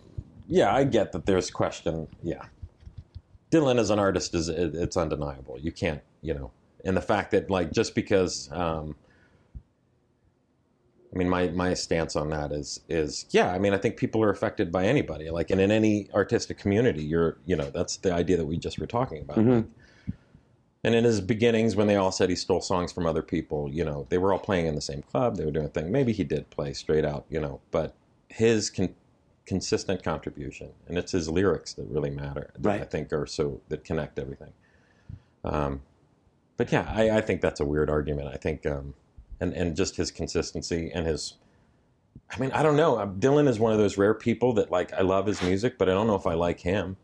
[0.48, 0.74] yeah.
[0.74, 1.26] I get that.
[1.26, 2.08] There's question.
[2.22, 2.44] Yeah.
[3.52, 5.58] Dylan as an artist is it's undeniable.
[5.60, 6.52] You can't, you know,
[6.84, 8.50] and the fact that like just because.
[8.52, 8.96] Um,
[11.14, 13.50] I mean, my, my stance on that is is yeah.
[13.54, 15.30] I mean, I think people are affected by anybody.
[15.30, 18.78] Like, and in any artistic community, you're you know that's the idea that we just
[18.80, 19.38] were talking about.
[19.38, 19.66] Mhm.
[20.86, 23.84] And in his beginnings, when they all said he stole songs from other people, you
[23.84, 25.36] know, they were all playing in the same club.
[25.36, 25.92] They were doing a thing.
[25.92, 27.96] Maybe he did play straight out, you know, but
[28.30, 28.94] his con-
[29.48, 32.52] consistent contribution, and it's his lyrics that really matter.
[32.60, 32.82] That Right.
[32.82, 34.54] I think are so that connect everything.
[35.44, 35.82] Um,
[36.56, 38.28] but yeah, I, I think that's a weird argument.
[38.28, 38.94] I think, um,
[39.40, 41.34] and and just his consistency and his.
[42.30, 42.98] I mean, I don't know.
[43.18, 45.94] Dylan is one of those rare people that like I love his music, but I
[45.94, 46.98] don't know if I like him.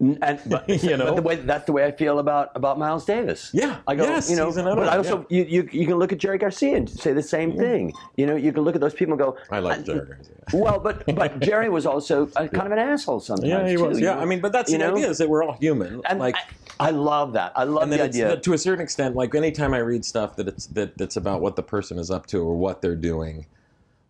[0.00, 1.06] And but, You know?
[1.06, 3.50] but the way, that's the way I feel about about Miles Davis.
[3.52, 3.78] Yeah.
[3.86, 6.38] I go, Yes, you know, but I also you, you you can look at Jerry
[6.38, 7.92] Garcia and say the same thing.
[8.16, 10.30] You know, you can look at those people and go, I like Jerry Garcia.
[10.52, 13.48] Well, but but Jerry was also a, kind of an asshole sometimes.
[13.48, 13.98] Yeah, he too, was.
[14.00, 14.20] Yeah, know?
[14.20, 14.94] I mean, but that's You the know?
[14.96, 16.02] idea is that we're all human.
[16.04, 16.36] And like,
[16.78, 17.52] I, I love that.
[17.56, 18.36] I love the that idea.
[18.38, 21.56] to a certain extent, like anytime I read stuff that it's that that's about what
[21.56, 23.46] the person is up to or what they're doing,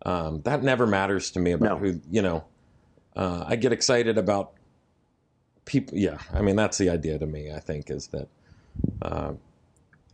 [0.05, 1.91] um, that never matters to me about No.
[1.91, 2.43] who you know.
[3.15, 4.51] Uh, I get excited about
[5.65, 5.97] people.
[5.97, 7.51] Yeah, I mean that's the idea to me.
[7.51, 8.27] I think is that
[9.01, 9.33] uh,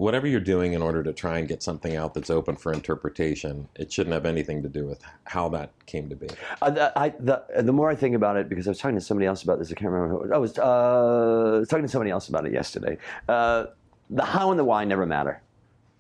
[0.01, 3.67] whatever you're doing in order to try and get something out that's open for interpretation,
[3.75, 6.27] it shouldn't have anything to do with how that came to be.
[6.59, 9.01] Uh, the, I, the, the more I think about it, because I was talking to
[9.01, 10.33] somebody else about this, I can't remember who it.
[10.33, 12.97] I was, uh, talking to somebody else about it yesterday.
[13.29, 13.67] Uh,
[14.09, 15.39] the how and the why never matter.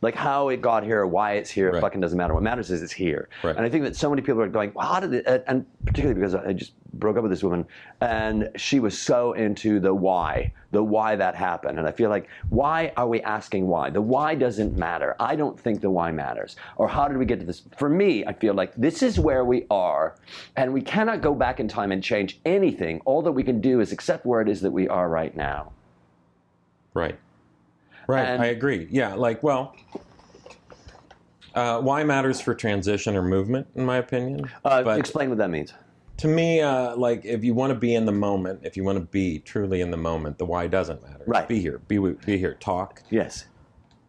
[0.01, 1.81] Like how it got here, why it's here, Right.
[1.81, 2.33] fucking doesn't matter.
[2.33, 3.29] What matters is it's here.
[3.43, 3.55] Right.
[3.55, 5.25] And I think that so many people are going, well, how did it?
[5.27, 7.65] and- And particularly because I just broke up with this woman,
[8.01, 11.77] and she was so into the why, the why that happened.
[11.77, 13.91] And I feel like, why are we asking why?
[13.91, 15.15] The why doesn't matter.
[15.19, 16.55] I don't think the why matters.
[16.77, 17.61] Or how did we get to this?
[17.77, 20.15] For me, I feel like this is where we are,
[20.57, 23.01] and we cannot go back in time and change anything.
[23.05, 25.71] All that we can do is accept where it is that we are right now.
[26.95, 27.17] Right.
[28.11, 28.27] Right.
[28.27, 28.87] And- I agree.
[28.91, 29.13] Yeah.
[29.13, 29.73] Like, well,
[31.55, 34.49] uh, why matters for transition or movement, in my opinion.
[34.65, 35.73] Uh, explain what that means.
[36.17, 38.97] to me, uh, like, if you want to be in the moment, if you want
[38.97, 41.23] to be truly in the moment, the why doesn't matter.
[41.25, 41.47] Right.
[41.47, 41.79] Be here.
[41.87, 42.55] Be be here.
[42.59, 43.01] Talk.
[43.09, 43.45] Yes.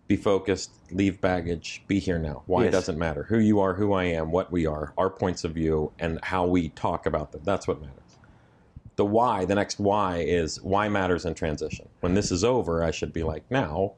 [0.08, 0.72] Be focused.
[0.90, 1.82] Leave baggage.
[1.86, 2.42] Be here now.
[2.46, 2.72] Why Yes.
[2.72, 3.22] doesn't matter.
[3.24, 6.44] Who you are, who I am, what we are, our points of view, and how
[6.46, 7.40] we talk about them.
[7.44, 7.96] That's what matters.
[9.02, 11.88] The why, the next why is why matters in transition.
[12.02, 13.94] When this is over, I should be like, now,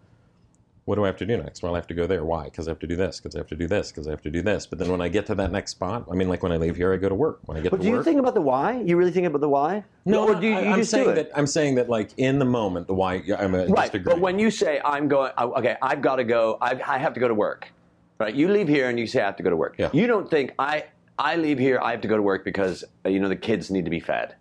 [0.86, 1.62] what do I have to do next?
[1.62, 2.24] Well, I have to go there.
[2.24, 2.44] Why?
[2.44, 3.20] Because I have to do this.
[3.20, 3.92] Because I have to do this.
[3.92, 4.64] Because I have to do this.
[4.64, 6.76] But then when I get to that next spot, I mean, like when I leave
[6.76, 7.40] here, I go to work.
[7.44, 8.80] When I get to work But to do you think about the why?
[8.80, 9.84] You really think about the why?
[10.06, 12.86] no, or do you, I, am saying that I'm saying that like in the moment,
[12.86, 13.22] the why.
[13.38, 16.56] I'm a, Right, just but when you say I'm going, okay, I've got to go.
[16.62, 17.70] I, I have to go to work.
[18.18, 19.74] Right, you leave here and you say I have to go to work.
[19.76, 19.90] Yeah.
[19.92, 20.84] You don't think I
[21.18, 21.78] I leave here.
[21.82, 24.36] I have to go to work because you know the kids need to be fed.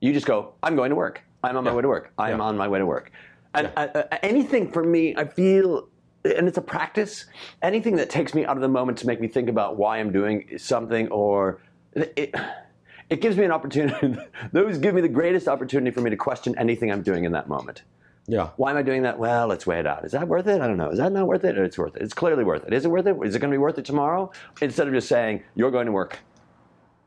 [0.00, 0.54] You just go.
[0.62, 1.22] I'm going to work.
[1.42, 2.12] I'm on my way to work.
[2.18, 2.44] I'm Yeah.
[2.44, 3.10] on my way to work.
[3.54, 3.82] And Yeah.
[3.94, 5.88] uh, uh, anything for me, I feel,
[6.24, 7.26] and it's a practice.
[7.62, 10.12] Anything that takes me out of the moment to make me think about why I'm
[10.12, 11.58] doing something, or
[11.94, 12.34] it,
[13.10, 14.16] it gives me an opportunity.
[14.52, 17.48] those give me the greatest opportunity for me to question anything I'm doing in that
[17.48, 17.82] moment.
[18.26, 19.18] yeah, Why am I doing that?
[19.18, 20.04] Well, let's weigh it out.
[20.04, 20.60] Is that worth it?
[20.60, 20.90] I don't know.
[20.90, 21.58] Is that not worth it?
[21.58, 22.02] Or it's worth it.
[22.02, 22.72] It's clearly worth it.
[22.72, 23.16] Is it worth it?
[23.24, 24.30] Is it going to be worth it tomorrow?
[24.62, 26.18] Instead of just saying, you're going to work.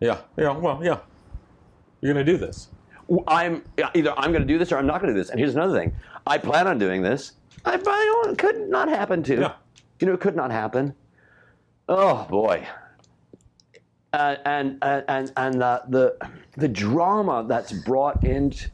[0.02, 0.52] yeah, yeah.
[0.58, 0.98] Well, yeah.
[2.02, 2.68] You're going to do this.
[3.28, 3.64] I'm
[3.96, 5.30] either I'm going to do this or I'm not going to do this.
[5.30, 5.94] And here's another thing.
[6.28, 7.34] I plan on doing this.
[7.66, 9.40] I probably could not happen to.
[9.40, 9.54] Yeah.
[10.00, 10.94] You know, it could not happen.
[11.90, 12.66] Oh boy.
[14.14, 16.16] Uh, and and and uh, the
[16.58, 18.70] the drama that's brought into.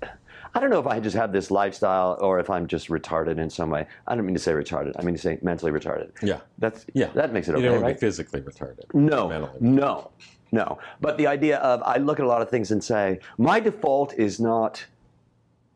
[0.56, 3.49] I don't know if I just have this lifestyle or if I'm just retarded in
[3.52, 3.86] some way.
[4.08, 4.93] I don't mean to say retarded.
[4.97, 6.10] I mean to say mentally retarded.
[6.23, 6.39] Yeah.
[6.58, 7.95] That's Yeah, That makes it okay, You don't right?
[7.95, 8.91] be physically retarded.
[8.95, 9.52] No, mentally.
[9.60, 10.10] no,
[10.51, 10.79] no.
[11.01, 14.13] But the idea of I look at a lot of things and say, my default
[14.13, 14.85] is not,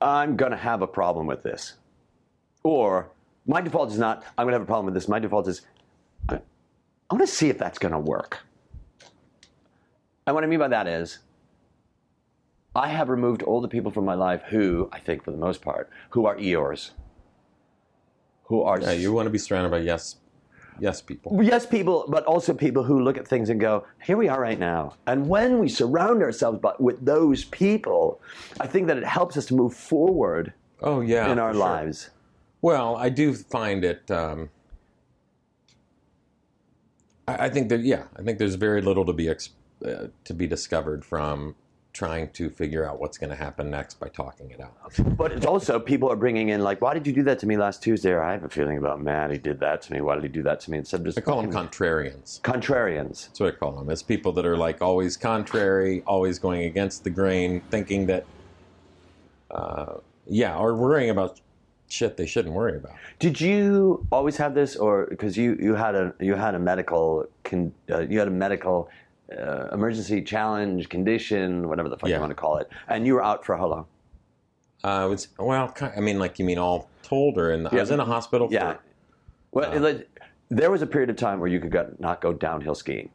[0.01, 1.73] I'm going to have a problem with this.
[2.63, 3.09] Or
[3.45, 5.07] my default is not, I'm going to have a problem with this.
[5.07, 5.61] My default is,
[6.29, 6.39] I,
[7.11, 8.39] want to see if that's going to work.
[10.25, 11.19] And what I mean by that is,
[12.75, 15.61] I have removed all the people from my life who, I think for the most
[15.61, 16.91] part, who are Eeyores.
[18.45, 20.15] Who are Yeah, you want to be surrounded by yes,
[20.79, 21.41] yes people.
[21.43, 24.59] Yes, people, but also people who look at things and go, "Here we are right
[24.59, 28.19] now." And when we surround ourselves by, with those people,
[28.59, 31.59] I think that it helps us to move forward Oh yeah, in our sure.
[31.59, 32.09] lives.
[32.61, 34.09] Well, I do find it.
[34.09, 34.49] Um,
[37.27, 39.49] I, I think that yeah, I think there's very little to be ex-
[39.85, 41.55] uh, to be discovered from
[41.93, 44.73] trying to figure out what's going to happen next by talking it out.
[45.15, 47.55] But it's also people are bringing in like, "Why did you do that to me
[47.55, 49.31] last Tuesday?" Or I have a feeling about Matt.
[49.31, 50.01] He did that to me.
[50.01, 50.79] Why did he do that to me?
[50.79, 52.41] Instead of just I call them contrarians.
[52.41, 53.27] contrarians.
[53.27, 53.89] That's what I call them.
[53.89, 58.25] It's people that are like always contrary, always going against the grain, thinking that,
[59.51, 61.39] uh, yeah, or worrying about
[61.89, 62.93] shit they shouldn't worry about.
[63.19, 67.27] Did you always have this, or because you you had a you had a medical
[67.43, 68.89] con, uh, you had a medical
[69.37, 72.15] uh, emergency challenge condition, whatever the fuck Yeah.
[72.15, 73.85] you want to call it, and you were out for how long?
[74.83, 77.91] Uh, it's well, I mean, like you mean all told, or in the, I was
[77.91, 78.47] in a hospital.
[78.47, 78.75] For, Yeah.
[79.51, 79.99] Well, Uh,
[80.49, 83.09] there was a period of time where you could go, not go downhill skiing.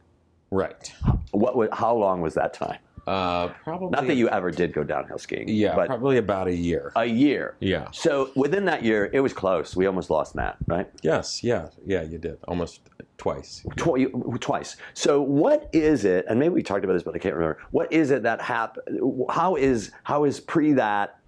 [0.50, 0.92] right.
[1.32, 1.72] What?
[1.74, 2.78] How long was that time?
[3.06, 5.48] Uh, probably Not that you ever did go downhill skiing.
[5.48, 6.92] Yeah, but probably about a year.
[6.96, 7.54] a year.
[7.60, 7.88] Yeah.
[7.90, 9.74] So within that year, it was close.
[9.76, 10.88] We almost lost Matt, right?
[11.02, 11.42] Yes.
[11.42, 11.68] Yeah.
[11.86, 12.02] Yeah.
[12.02, 12.80] You did almost
[13.18, 13.66] twice.
[13.76, 14.06] Twi-
[14.40, 14.76] twice.
[14.94, 16.24] So what is it?
[16.28, 17.58] And maybe we talked about this, but I can't remember.
[17.72, 19.00] What is it that happened?
[19.28, 21.18] How is how is pre that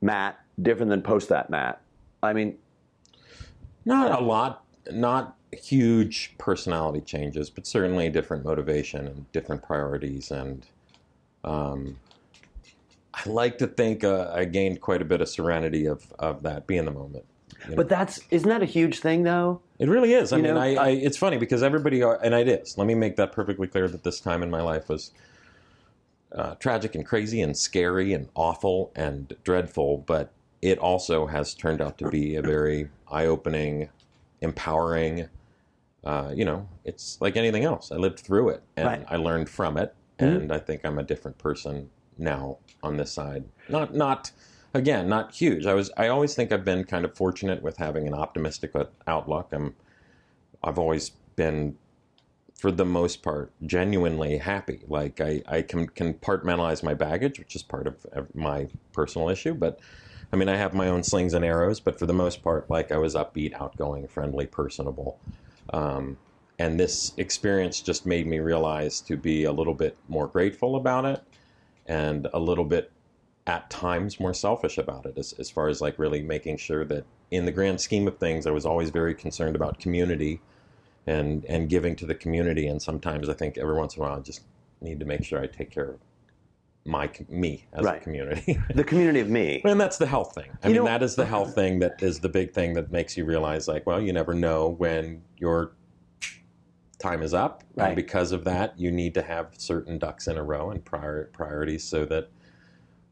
[0.00, 1.80] Matt different than post that Matt?
[2.22, 2.58] I mean,
[3.84, 10.30] Not a lot, not huge personality changes, but certainly different motivation and different priorities.
[10.30, 10.66] And
[11.44, 11.96] um,
[13.14, 16.66] I like to think uh, I gained quite a bit of serenity of, of that,
[16.66, 17.24] be in the moment.
[17.64, 17.76] You know.
[17.76, 19.60] but that's isn't that a huge thing though?
[19.78, 20.32] It really is.
[20.32, 22.76] I You mean, know, I, I- it's funny because everybody, are, and it is.
[22.78, 25.12] Let me make that perfectly clear that this time in my life was
[26.32, 31.80] uh, tragic and crazy and scary and awful and dreadful, but it also has turned
[31.80, 33.88] out to be a very eye opening,
[34.40, 35.28] empowering.
[36.04, 37.90] Uh, you know, it's like anything else.
[37.92, 39.04] I lived through it and Right.
[39.08, 40.36] I learned from it, Mhm.
[40.36, 43.44] and I think I'm a different person now on this side.
[43.68, 44.30] Not, not
[44.78, 45.66] again, not huge.
[45.66, 45.90] I was.
[45.96, 48.72] I always think I've been kind of fortunate with having an optimistic
[49.06, 49.48] outlook.
[49.52, 49.74] I'm.
[50.62, 51.76] I've always been,
[52.56, 54.80] for the most part, genuinely happy.
[54.88, 59.54] Like I, I can compartmentalize my baggage, which is part of my personal issue.
[59.54, 59.78] But
[60.32, 61.78] I mean, I have my own slings and arrows.
[61.80, 65.20] But for the most part, like I was upbeat, outgoing, friendly, personable.
[65.72, 66.16] Um,
[66.58, 71.04] and this experience just made me realize to be a little bit more grateful about
[71.04, 71.22] it
[71.86, 72.90] and a little bit
[73.48, 77.04] at times more selfish about it as, as far as like really making sure that
[77.30, 80.38] in the grand scheme of things i was always very concerned about community
[81.06, 84.18] and and giving to the community and sometimes i think every once in a while
[84.18, 84.42] i just
[84.82, 85.98] need to make sure i take care of
[86.84, 88.00] my me as Right.
[88.00, 89.60] a community The community of me.
[89.64, 92.02] and that's the health thing i You mean know- that is the health thing that
[92.02, 95.72] is the big thing that makes you realize like well you never know when your
[96.98, 97.86] time is up Right.
[97.88, 101.30] and because of that you need to have certain ducks in a row and prior,
[101.32, 102.28] priorities so that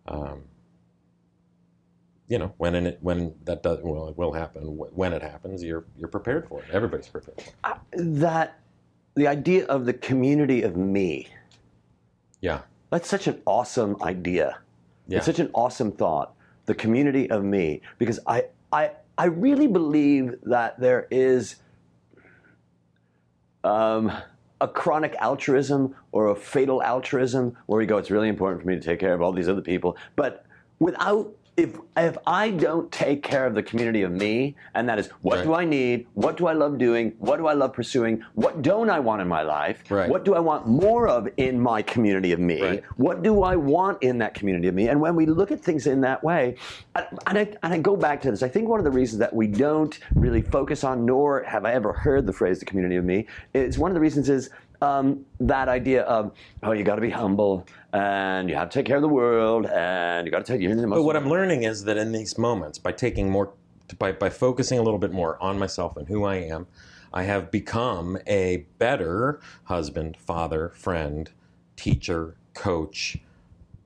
[0.08, 0.42] um,
[2.28, 5.84] you know when it, when that does well it will happen when it happens you're
[5.96, 7.76] you're prepared for it everybody's prepared for it
[8.20, 8.58] That
[9.14, 11.28] the idea of the community of me.
[12.40, 14.58] yeah That's such an awesome idea.
[15.08, 16.34] yeah It's such an awesome thought.
[16.66, 21.56] The community of me, because I, I, I really believe that there is
[23.64, 24.12] um,
[24.60, 28.74] a chronic altruism or a fatal altruism where we go, it's really important for me
[28.74, 29.96] to take care of all these other people.
[30.16, 30.46] But
[30.78, 35.08] without, if, if I don't take care of the community of me, and that is
[35.22, 35.44] what Right.
[35.44, 36.06] do I need?
[36.12, 37.14] What do I love doing?
[37.18, 38.22] What do I love pursuing?
[38.34, 39.82] What don't I want in my life?
[39.90, 40.08] Right.
[40.10, 42.60] What do I want more of in my community of me?
[42.60, 42.84] Right.
[42.96, 44.88] What do I want in that community of me?
[44.88, 46.56] And when we look at things in that way,
[46.94, 49.34] and I, and I go back to this, I think one of the reasons that
[49.34, 53.04] we don't really focus on, nor have I ever heard the phrase the community of
[53.04, 54.50] me, is one of the reasons is
[54.82, 58.86] um, that idea of, oh, you got to be humble and you have to take
[58.86, 60.88] care of the world and you got to take, most.
[60.90, 63.52] But what I'm learning is that in these moments, by taking more,
[63.98, 66.66] by, by focusing a little bit more on myself and who I am,
[67.12, 71.30] I have become a better husband, father, friend,
[71.76, 73.18] teacher, coach,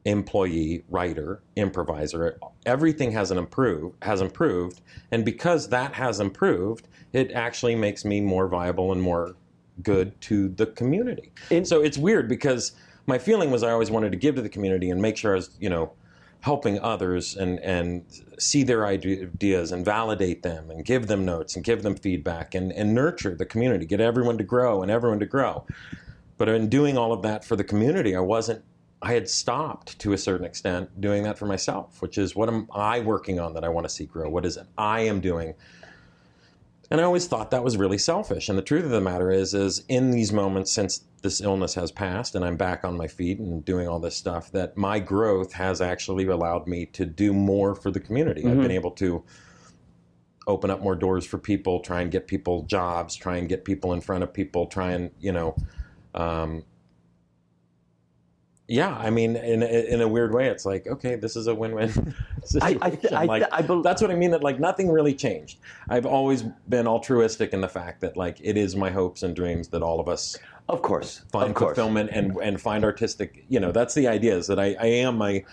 [0.04, 2.38] employee, writer, improviser.
[2.66, 8.20] Everything has an improve has improved, and because that has improved, it actually makes me
[8.20, 9.34] more viable and more
[9.82, 10.20] good mm-hmm.
[10.20, 11.32] to the community.
[11.50, 12.72] In- so it's weird because
[13.06, 15.36] my feeling was I always wanted to give to the community and make sure I
[15.36, 15.92] was, you know,
[16.40, 18.04] helping others and and
[18.38, 22.72] see their ideas and validate them and give them notes and give them feedback and
[22.72, 25.64] and nurture the community, get everyone to grow and everyone to grow.
[26.38, 28.64] But in doing all of that for the community, I wasn't.
[29.02, 32.68] I had stopped to a certain extent doing that for myself, which is what am
[32.74, 34.28] I working on that I want to see grow?
[34.28, 35.54] What is it I am doing?
[36.90, 38.48] And I always thought that was really selfish.
[38.48, 41.92] And the truth of the matter is, is in these moments since this illness has
[41.92, 45.52] passed and I'm back on my feet and doing all this stuff, that my growth
[45.52, 48.44] has actually allowed me to do more for the community.
[48.44, 49.22] I've been able to
[50.48, 53.92] open up more doors for people, try and get people jobs, try and get people
[53.92, 55.54] in front of people, try and you know,
[56.14, 56.64] um,
[58.70, 58.96] yeah.
[58.96, 62.14] I mean, in a, in a weird way, it's like okay, this is a win-win
[62.44, 62.82] situation.
[62.82, 64.30] I- I- like, I bel- that's what I mean.
[64.30, 65.58] That like nothing really changed.
[65.88, 69.68] I've always been altruistic in the fact that like it is my hopes and dreams
[69.68, 71.22] that all of us Of course.
[71.32, 71.76] find of course.
[71.76, 73.44] fulfillment and and find artistic.
[73.48, 74.36] You know, that's the idea.
[74.36, 75.44] Is that I, I am my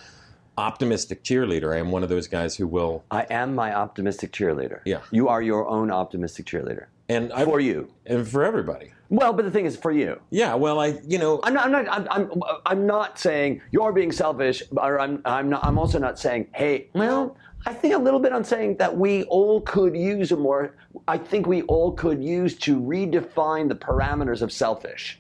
[0.57, 1.73] optimistic cheerleader.
[1.75, 3.03] I am one of those guys who will.
[3.11, 4.81] I am my optimistic cheerleader.
[4.85, 5.01] Yeah.
[5.11, 6.85] You are your own optimistic cheerleader.
[7.09, 7.89] And I, For you.
[8.05, 8.91] and for everybody.
[9.09, 10.19] Well, but the thing is, for you.
[10.29, 11.65] Yeah, well, I, you know, I'm not.
[11.67, 11.87] I'm not.
[11.89, 15.21] I'm, I'm, I'm not saying you're being selfish, or I'm.
[15.23, 15.63] I'm not.
[15.63, 18.33] I'm also not saying, hey, well, I think a little bit.
[18.33, 20.75] I'm saying that we all could use a more.
[21.07, 25.17] I think we all could use to redefine the parameters of selfish,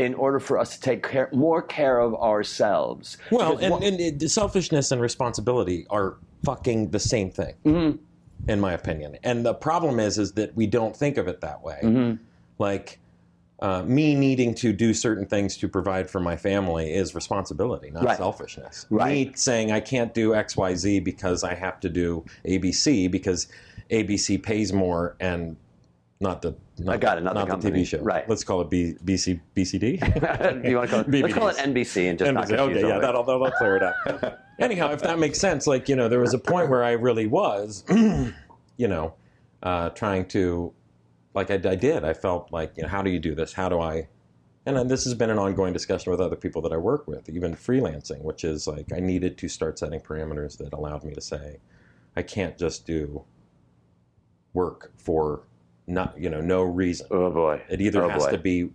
[0.00, 3.18] in order for us to take care, more care of ourselves.
[3.30, 8.50] well, and, and selfishness and responsibility are fucking the same thing, Mm-hmm.
[8.50, 9.18] in my opinion.
[9.22, 11.80] And the problem is, is that we don't think of it that way.
[11.82, 12.22] Mm-hmm.
[12.58, 12.98] Like,
[13.60, 18.04] uh, me needing to do certain things to provide for my family is responsibility, not
[18.04, 18.16] Right.
[18.16, 18.86] selfishness.
[18.88, 19.26] Right.
[19.28, 23.48] Me saying I can't do X, Y, Z because I have to do ABC because
[23.90, 25.56] ABC pays more and
[26.20, 27.82] not the not, I got it, not the the, company.
[27.82, 27.98] TV show.
[28.00, 28.28] Right.
[28.28, 30.64] Let's call it B, BC, BCD.
[30.68, 31.22] you want to call it?
[31.22, 32.56] Let's call it NBC and just not NBC.
[32.56, 33.00] confuse Okay, yeah, everybody.
[33.00, 34.40] that'll, that'll clear it up.
[34.58, 37.26] Anyhow, if that makes sense, like, you know, there was a point where I really
[37.26, 39.14] was, you know,
[39.62, 40.74] uh, trying to,
[41.32, 42.04] like I, I did.
[42.04, 43.54] I felt like, you know, how do you do this?
[43.54, 44.08] How do I,
[44.66, 47.30] and then this has been an ongoing discussion with other people that I work with,
[47.30, 51.20] even freelancing, which is like I needed to start setting parameters that allowed me to
[51.22, 51.60] say,
[52.14, 53.24] I can't just do
[54.52, 55.44] work for
[55.90, 57.06] not, you know, no reason.
[57.10, 57.60] Oh boy.
[57.68, 58.30] It either Oh, has boy.
[58.32, 58.70] to be,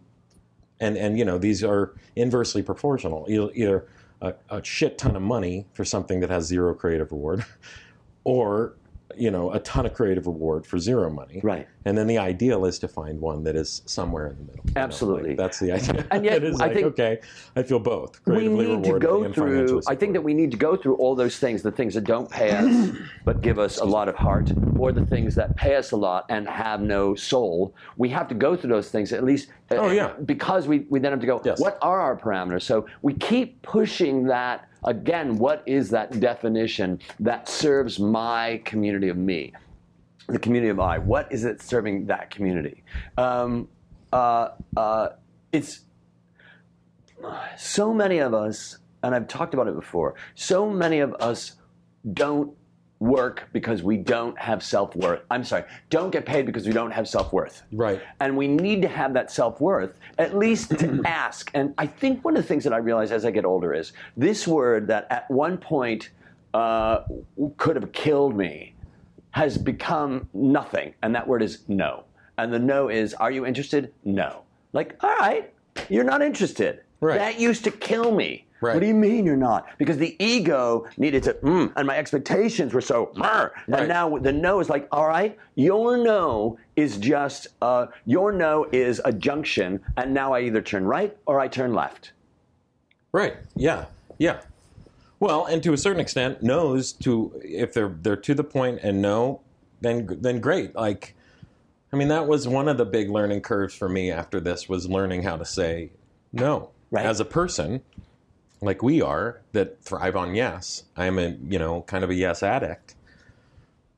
[0.80, 3.26] and and you know these are inversely proportional.
[3.30, 3.86] Either, either
[4.22, 7.46] a, a shit ton of money for something that has zero creative reward,
[8.24, 8.74] or
[9.18, 11.40] you know a ton of creative reward for zero money.
[11.44, 11.68] Right.
[11.88, 14.64] And then the ideal is to find one that is somewhere in the middle.
[14.66, 15.30] you know, Absolutely.
[15.30, 16.06] like, that's the idea.
[16.10, 17.20] And yet, it is I like think- okay,
[17.56, 18.20] I feel both.
[18.26, 21.38] we need to go through i think that we need to go through all those
[21.38, 22.90] things the things that don't pay us
[23.24, 26.26] but give us a lot of heart or the things that pay us a lot
[26.30, 30.14] and have no soul we have to go through those things at least Oh, yeah.
[30.26, 31.60] because we, we then have to go Yes.
[31.60, 37.50] what are our parameters so we keep pushing that again what is that definition that
[37.50, 39.52] serves my community of me
[40.28, 40.98] the community of I.
[40.98, 42.84] What is it serving that community?
[43.18, 43.68] Um,
[44.12, 45.10] uh, uh,
[45.52, 45.82] it's
[47.58, 50.16] so many of us, and I've talked about it before.
[50.36, 51.54] So many of us
[52.14, 52.56] don't
[53.06, 55.22] work because we don't have self worth.
[55.30, 57.64] I'm sorry, don't get paid because we don't have self worth.
[57.72, 58.02] Right.
[58.20, 61.52] And we need to have that self worth, at least to ask.
[61.54, 63.94] And I think one of the things that I realize as I get older is
[64.18, 66.10] this word that at one point
[66.54, 67.04] uh,
[67.58, 68.76] could have killed me
[69.32, 70.94] has become nothing.
[71.04, 72.06] And that word is no.
[72.38, 73.94] And the no is, are you interested?
[74.04, 74.44] No.
[74.74, 75.54] Like, all right,
[75.90, 76.82] you're not interested.
[77.02, 77.18] Right.
[77.18, 78.46] That used to kill me.
[78.66, 78.74] Right.
[78.74, 79.68] What do you mean you're not?
[79.78, 83.12] Because the ego needed to, mm, and my expectations were so.
[83.16, 83.52] Right.
[83.68, 88.66] and now the no is like, all right, your no is just, uh, your no
[88.72, 92.12] is a junction, and now I either turn right or I turn left.
[93.12, 93.36] Right.
[93.56, 93.86] Yeah.
[94.18, 94.42] Yeah.
[95.20, 99.02] Well, and to a certain extent, knows to if they're they're to the point and
[99.02, 99.42] no,
[99.82, 100.76] then then great.
[100.76, 101.16] Like,
[101.94, 104.90] I mean, that was one of the big learning curves for me after this was
[104.90, 105.92] learning how to say
[106.34, 107.06] no Right.
[107.06, 107.82] as a person,
[108.62, 110.84] like we are that thrive on yes.
[110.96, 112.96] I'm a you know kind of a yes addict.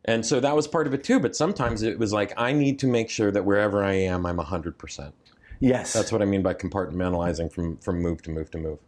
[0.06, 1.20] And so that was part of it too.
[1.20, 4.38] But sometimes it was like, I need to make sure that wherever I am, I'm
[4.38, 5.12] 100%.
[5.60, 5.92] Yes.
[5.92, 8.80] That's what I mean by compartmentalizing from from move to move to move.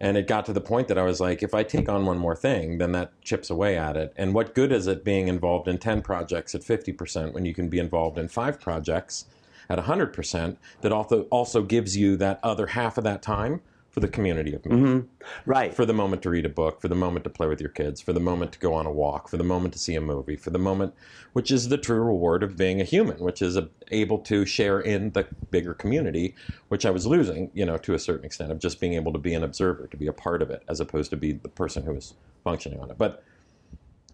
[0.00, 2.18] And it got to the point that I was like, if I take on one
[2.18, 4.12] more thing, then that chips away at it.
[4.16, 7.68] And what good is it being involved in 10 projects at 50% when you can
[7.68, 9.26] be involved in five projects
[9.68, 14.08] at 100% that also, also gives you that other half of that time for the
[14.08, 15.06] community of me, mm-hmm.
[15.50, 15.74] right.
[15.74, 18.00] for the moment to read a book, for the moment to play with your kids,
[18.00, 20.36] for the moment to go on a walk, for the moment to see a movie,
[20.36, 20.94] for the moment,
[21.32, 24.80] which is the true reward of being a human, which is a, able to share
[24.80, 26.34] in the bigger community,
[26.68, 29.18] which I was losing, you know, to a certain extent of just being able to
[29.18, 31.82] be an observer, to be a part of it, as opposed to be the person
[31.82, 32.98] who is functioning on it.
[32.98, 33.24] But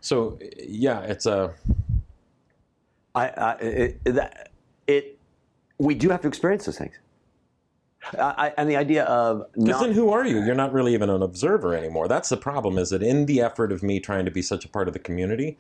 [0.01, 1.55] so, yeah, it's a
[3.15, 4.51] I, I it, that,
[4.87, 5.19] it,
[5.79, 6.95] we do have to experience those things.
[8.13, 10.45] I, I, and the idea of Because not, then who are you?
[10.45, 12.07] You're not really even an observer anymore.
[12.09, 14.69] That's the problem, is that in the effort of me trying to be such a
[14.69, 15.57] part of the community,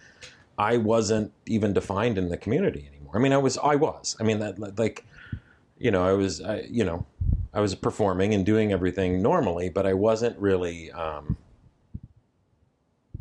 [0.58, 3.16] I wasn't even defined in the community anymore.
[3.16, 4.16] I mean, I was, I was.
[4.20, 5.04] I mean, that like,
[5.78, 7.06] you know, I was, I, you know,
[7.52, 11.36] I was performing and doing everything normally, but I wasn't really, um,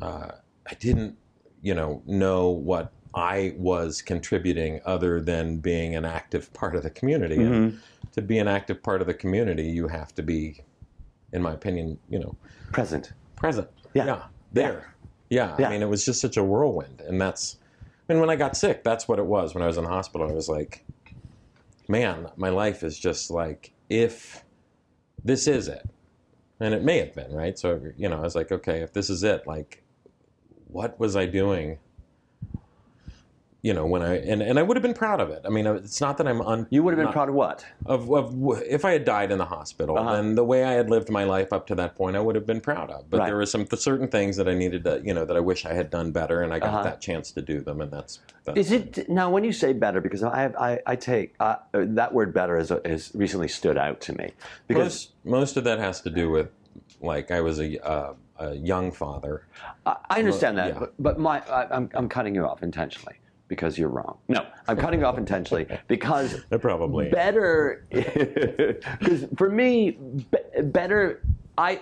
[0.01, 0.31] uh,
[0.67, 1.17] I didn't,
[1.61, 6.89] you know, know what I was contributing other than being an active part of the
[6.89, 7.35] community.
[7.35, 7.79] And
[8.13, 10.61] to be an active part of the community, you have to be,
[11.31, 12.35] in my opinion, you know,
[12.71, 13.13] present.
[13.35, 13.67] present.
[13.93, 14.23] Yeah.
[14.51, 14.95] there.
[15.29, 15.55] Yeah.
[15.59, 15.67] Yeah.
[15.67, 17.57] I mean, it was just such a whirlwind, and that's.
[18.07, 19.53] I mean, when I got sick, that's what it was.
[19.53, 20.85] When I was in the hospital, I was like,
[21.87, 24.43] "Man, my life is just like if
[25.23, 25.87] this is it,"
[26.59, 27.57] and it may have been right.
[27.57, 29.83] So you know, I was like, "Okay, if this is it, like,
[30.67, 31.79] what was I doing?"
[33.63, 35.41] You know, when I and, and I would have been proud of it.
[35.45, 36.67] I mean, it's not that I'm un.
[36.69, 37.65] You would have been not- proud of what?
[37.85, 40.15] of, of if I had died in the hospital, Uh-huh.
[40.17, 42.45] then the way I had lived my life up to that point, I would have
[42.45, 43.09] been proud of.
[43.09, 43.27] But Right.
[43.27, 45.71] there were some certain things that I needed to, you know, that I wish I
[45.73, 46.83] had done better, and I got Uh-huh.
[46.83, 48.19] that chance to do them, and that's.
[48.43, 50.01] that's Is it now when you say better?
[50.01, 54.13] Because I I, I take uh, that word better has, has recently stood out to
[54.17, 54.31] me
[54.67, 56.49] because most most of that has to do with,
[56.99, 59.45] like, I was a uh, a young father.
[59.85, 60.73] I, I understand that.
[60.73, 60.79] yeah.
[60.79, 63.15] But, but my I, I'm I'm cutting you off intentionally
[63.53, 64.17] because you're wrong.
[64.27, 67.09] No, I'm cutting you off intentionally because probably.
[67.09, 71.21] better because for me be- better
[71.57, 71.79] i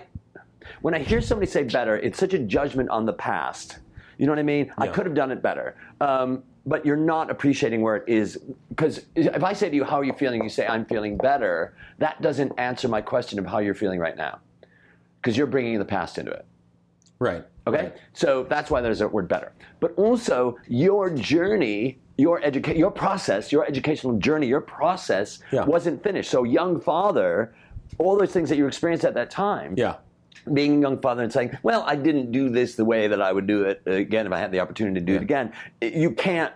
[0.82, 3.78] when i hear somebody say better it's such a judgment on the past.
[4.18, 4.72] You know what i mean?
[4.78, 5.76] I could have done it better.
[6.00, 9.98] Um, but you're not appreciating where it is because if i say to you how
[9.98, 10.42] are you feeling?
[10.44, 11.74] you say i'm feeling better.
[11.98, 14.38] that doesn't answer my question of how you're feeling right now
[15.20, 16.44] because you're bringing the past into it
[17.22, 17.44] Right.
[17.68, 19.52] Okay, so that's why there's a word better.
[19.78, 25.64] But also, your journey, your education, your process, your educational journey, your process Yeah.
[25.64, 26.28] wasn't finished.
[26.28, 27.54] So, young father,
[27.98, 29.94] all those things that you experienced at that time, Yeah.
[30.52, 33.32] being a young father and saying, "Well, I didn't do this the way that I
[33.32, 36.10] would do it uh, again if I had the opportunity to do it again," you
[36.10, 36.52] can't.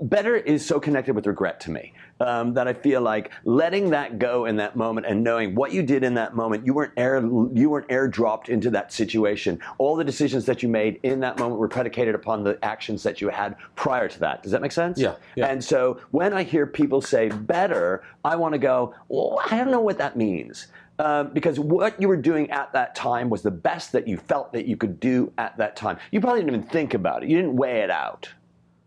[0.00, 1.92] Better is so connected with regret to me
[2.22, 5.82] um, that I feel like letting that go in that moment and knowing what you
[5.82, 9.58] did in that moment, you weren't air you weren't airdropped into that situation.
[9.78, 13.20] All the decisions that you made in that moment were predicated upon the actions that
[13.20, 14.42] you had prior to that.
[14.42, 14.98] Does that make sense?
[14.98, 15.46] Yeah, yeah.
[15.46, 19.70] And so when I hear people say better, I want to go, well, I don't
[19.70, 20.68] know what that means.
[20.98, 24.52] Um, because what you were doing at that time was the best that you felt
[24.52, 25.98] that you could do at that time.
[26.12, 27.30] You probably didn't even think about it.
[27.30, 28.28] You didn't weigh it out.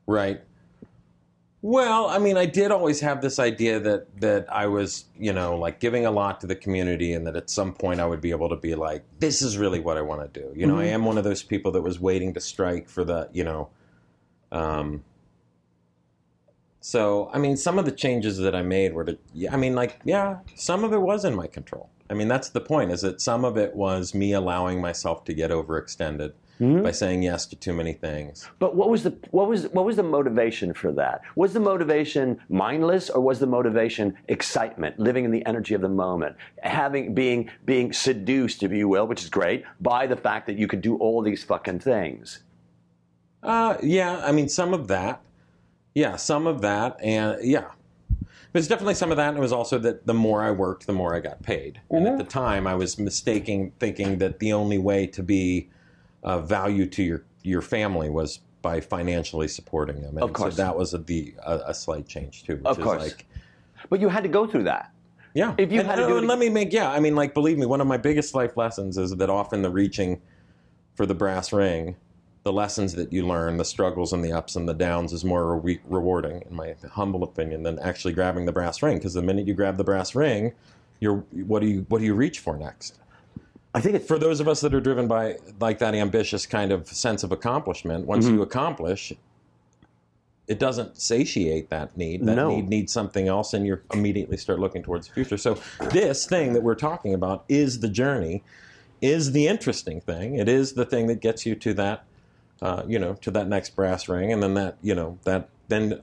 [0.08, 0.40] Right.
[1.68, 5.58] Well, I mean, I did always have this idea that that I was, you know,
[5.58, 8.30] like giving a lot to the community, and that at some point I would be
[8.30, 10.54] able to be like, this is really what I want to do.
[10.56, 13.30] You know, I am one of those people that was waiting to strike for the,
[13.34, 13.70] you know,
[14.52, 15.04] um.
[16.82, 19.74] So, I mean, some of the changes that I made were to, yeah, I mean,
[19.74, 21.90] like, yeah, some of it was in my control.
[22.12, 25.34] I mean, that's the point, is that some of it was me allowing myself to
[25.34, 28.50] get overextended by saying yes to too many things.
[28.60, 31.22] But what was the what was what was the motivation for that?
[31.36, 35.90] Was the motivation mindless or was the motivation excitement, living in the energy of the
[35.90, 40.58] moment, having being being seduced, if you will, which is great, by the fact that
[40.58, 42.44] you could do all these fucking things?
[43.44, 45.22] Uh, yeah, I mean, some of that.
[45.94, 47.66] Yeah, some of that, and yeah.
[48.52, 50.94] There's definitely some of that, and it was also that the more I worked, the
[50.94, 51.82] more I got paid.
[51.90, 55.70] And at the time, I was mistaking, thinking that the only way to be
[56.26, 60.16] of value to your your family was by financially supporting them.
[60.18, 60.56] And Of course.
[60.56, 62.56] so that was a, the a, a slight change too.
[62.56, 63.02] Which Of course.
[63.04, 63.26] like,
[63.90, 64.92] But you had to go through that.
[65.36, 65.54] yeah.
[65.60, 66.90] If you and, had to uh, do and it- let me make yeah.
[66.92, 69.70] I mean, like, believe me, one of my biggest life lessons is that often the
[69.70, 70.20] reaching
[70.96, 71.96] for the brass ring,
[72.44, 75.58] the lessons that you learn, the struggles and the ups and the downs, is more
[75.60, 78.98] re- rewarding, in my humble opinion, than actually grabbing the brass ring.
[78.98, 80.54] Because the minute you grab the brass ring,
[81.00, 82.98] you're what do you what do you reach for next?
[83.76, 86.72] I think it's For those of us that are driven by like that ambitious kind
[86.72, 88.36] of sense of accomplishment, once Mm-hmm.
[88.36, 89.12] you accomplish.
[90.48, 92.26] It doesn't satiate that need.
[92.26, 92.50] That No.
[92.56, 95.38] need needs something else, and you immediately start looking towards the future.
[95.38, 95.58] So,
[95.92, 98.44] this thing that we're talking about is the journey,
[99.02, 100.36] is the interesting thing.
[100.38, 102.06] It is the thing that gets you to that,
[102.62, 106.02] uh, you know, to that next brass ring, and then that, you know, that then,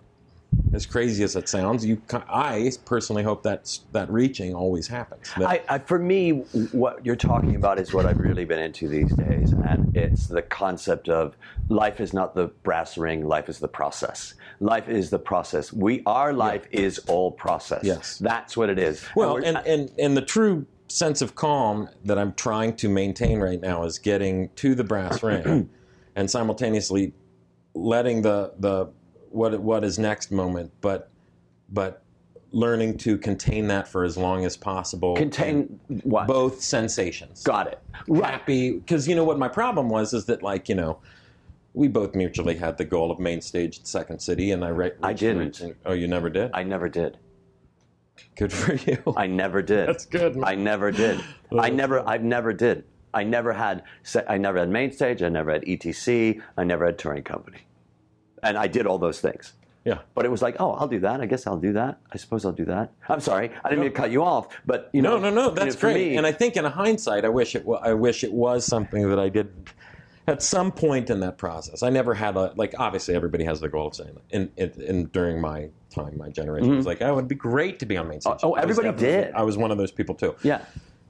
[0.72, 5.30] as crazy as it sounds, you, I personally hope that that reaching always happens.
[5.36, 6.30] I, I, for me,
[6.72, 10.42] what you're talking about is what I've really been into these days, and it's the
[10.42, 11.36] concept of
[11.68, 14.34] life is not the brass ring, life is the process.
[14.61, 15.72] Life is the process.
[15.72, 17.84] We, our life is all process.
[17.84, 18.18] Yes.
[18.18, 19.05] that's what it is.
[19.14, 23.40] Well, we're- and, and, and the true sense of calm that I'm trying to maintain
[23.40, 25.68] right now is getting to the brass ring
[26.16, 27.12] and simultaneously
[27.74, 28.86] letting the, the
[29.33, 31.11] what, what is next moment, but,
[31.70, 32.03] but
[32.53, 35.16] learning to contain that for as long as possible.
[35.16, 36.26] contain what?
[36.26, 37.43] both sensations.
[37.43, 37.78] Got it.
[38.07, 38.30] Right.
[38.30, 40.99] Happy, because you know what my problem was is that, like, you know,
[41.74, 44.89] we both mutually had the goal of main stage at Second City, and I, ra-
[45.03, 45.61] I didn't.
[45.61, 46.51] reached- oh, you never did?
[46.53, 47.16] I never did.
[48.37, 49.03] Good for you.
[49.16, 49.89] I never did.
[49.89, 50.45] That's good, man.
[50.49, 51.20] I never did.
[51.59, 52.07] I never.
[52.07, 52.85] I've never did.
[53.14, 53.85] I never had.
[54.28, 55.22] I never had main stage.
[55.22, 56.41] I never had ETC.
[56.57, 57.59] I never had touring company,
[58.43, 59.53] and I did all those things.
[59.84, 59.99] yeah.
[60.14, 61.20] But it was like, oh, I'll do that.
[61.20, 61.99] I guess I'll do that.
[62.12, 62.93] I suppose I'll do that.
[63.09, 65.49] I'm sorry, I didn't mean to cut you off, but you know, No, no, no.
[65.51, 66.11] you That's know, great.
[66.11, 67.64] me- and I think in hindsight, I wish it.
[67.64, 69.53] wa- I wish it was something that I did
[70.28, 71.82] at some point in that process.
[71.82, 72.74] I never had a like.
[72.78, 74.16] Obviously, everybody has the goal of saying.
[74.30, 77.78] In, in, in during my time, my generation it was like, oh, it'd be great
[77.80, 78.34] to be on main stage.
[78.34, 78.47] Mm-hmm.
[78.47, 79.34] oh, I was everybody definitely- did.
[79.34, 80.36] I was one of those people too.
[80.45, 80.61] yeah.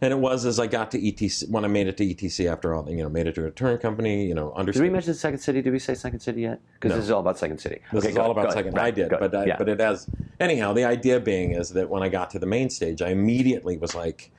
[0.03, 2.75] And it was as I got to ETC when I made it to ETC after
[2.75, 5.39] all, you know, made it to a touring company, you know, Did we mention Second
[5.39, 5.63] City?
[5.63, 6.61] Did we say Second City yet?
[6.75, 6.97] Because No.
[6.97, 7.81] this is all about Second City.
[7.93, 8.75] This okay, is all go about second.
[8.75, 9.57] Right, I did, but I, yeah.
[9.57, 10.09] but it has.
[10.41, 13.77] Anyhow, the idea being is that when I got to the main stage, I immediately
[13.79, 14.33] was like,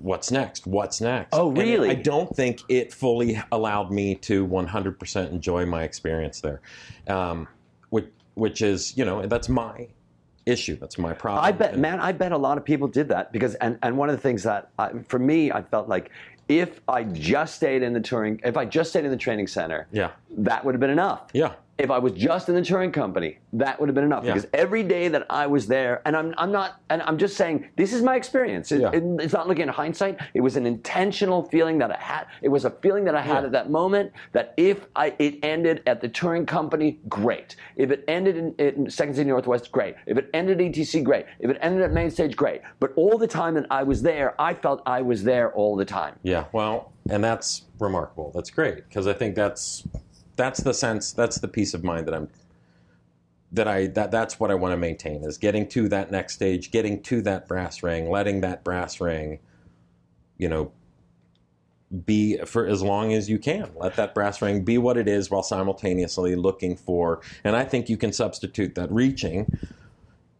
[0.00, 0.66] "What's next?
[0.66, 1.90] What's next?" Oh, And really?
[1.90, 6.62] I don't think it fully allowed me to 100% enjoy my experience there,
[7.06, 7.48] um,
[7.90, 9.88] which which is you know that's my
[10.46, 10.76] issue.
[10.76, 11.44] That's my problem.
[11.44, 14.08] I bet, man, I bet a lot of people did that because, and, and one
[14.08, 16.10] of the things that, I, for me, I felt like
[16.48, 19.86] if I just stayed in the touring, if I just stayed in the training center,
[19.92, 20.10] Yeah.
[20.38, 21.30] that would have been enough.
[21.32, 21.54] Yeah.
[21.78, 24.24] If I was just in the touring company, that would have been enough.
[24.24, 24.34] Yeah.
[24.34, 27.66] Because every day that I was there, and I'm, I'm not, and I'm just saying,
[27.76, 28.70] this is my experience.
[28.70, 28.90] It- Yeah.
[28.92, 30.18] it- it's not looking at hindsight.
[30.34, 32.26] It was an intentional feeling that I had.
[32.42, 33.46] It was a feeling that I had Yeah.
[33.46, 37.56] at that moment that if I, it ended at the touring company, great.
[37.76, 39.96] If it ended in, in Second City Northwest, great.
[40.06, 41.26] If it ended at ETC, great.
[41.40, 42.60] If it ended at Main Stage, great.
[42.78, 45.84] But all the time that I was there, I felt I was there all the
[45.84, 46.14] time.
[46.22, 48.30] Yeah, well, and that's remarkable.
[48.32, 49.84] That's great because I think that's
[50.36, 52.28] that's the sense, that's the peace of mind that I'm
[53.52, 56.70] that I that that's what I want to maintain is getting to that next stage,
[56.70, 59.38] getting to that brass ring, letting that brass ring,
[60.38, 60.72] you know,
[62.04, 63.70] be for as long as you can.
[63.76, 67.88] Let that brass ring be what it is while simultaneously looking for and I think
[67.88, 69.56] you can substitute that reaching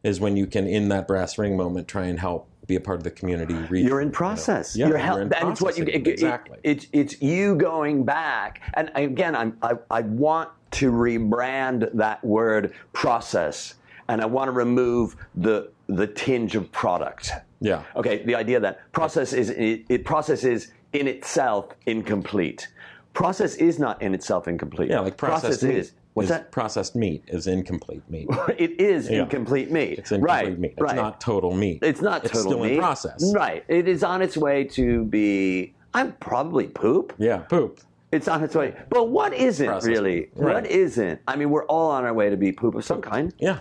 [0.04, 2.98] is when you can in that brass ring moment try and help be a part
[2.98, 3.86] of the community reach.
[3.86, 4.16] You're in you know.
[4.16, 4.76] process.
[4.76, 6.58] Yeah, you're you're hel- in and it's what you it- it- exactly.
[6.62, 8.60] it's it's you going back.
[8.74, 13.74] And again, I'm, I I want to rebrand that word process,
[14.08, 17.32] and I want to remove the the tinge of product.
[17.60, 17.82] Yeah.
[17.96, 18.22] Okay.
[18.24, 22.68] The idea that process is it, it process is in itself incomplete.
[23.12, 24.90] Process is not in itself incomplete.
[24.90, 25.76] Yeah, like processed meat.
[25.76, 25.92] is.
[26.14, 26.52] What's that?
[26.52, 28.28] Processed meat is incomplete meat.
[28.56, 29.22] It is Yeah.
[29.22, 29.98] incomplete meat.
[29.98, 30.72] It's incomplete right, meat.
[30.72, 30.96] It's right.
[30.96, 31.80] not total meat.
[31.82, 32.72] It's not It's total still meat.
[32.74, 33.32] in process.
[33.34, 33.64] Right.
[33.68, 35.74] It is on its way to be.
[35.92, 37.12] I'm probably poop.
[37.18, 37.80] Yeah, poop.
[38.12, 38.76] It's on its way.
[38.90, 40.14] But what isn't Processed really?
[40.14, 40.30] meat.
[40.36, 40.54] Right.
[40.54, 41.20] What isn't?
[41.26, 43.34] I mean, we're all on our way to be poop of some kind.
[43.38, 43.60] Yeah,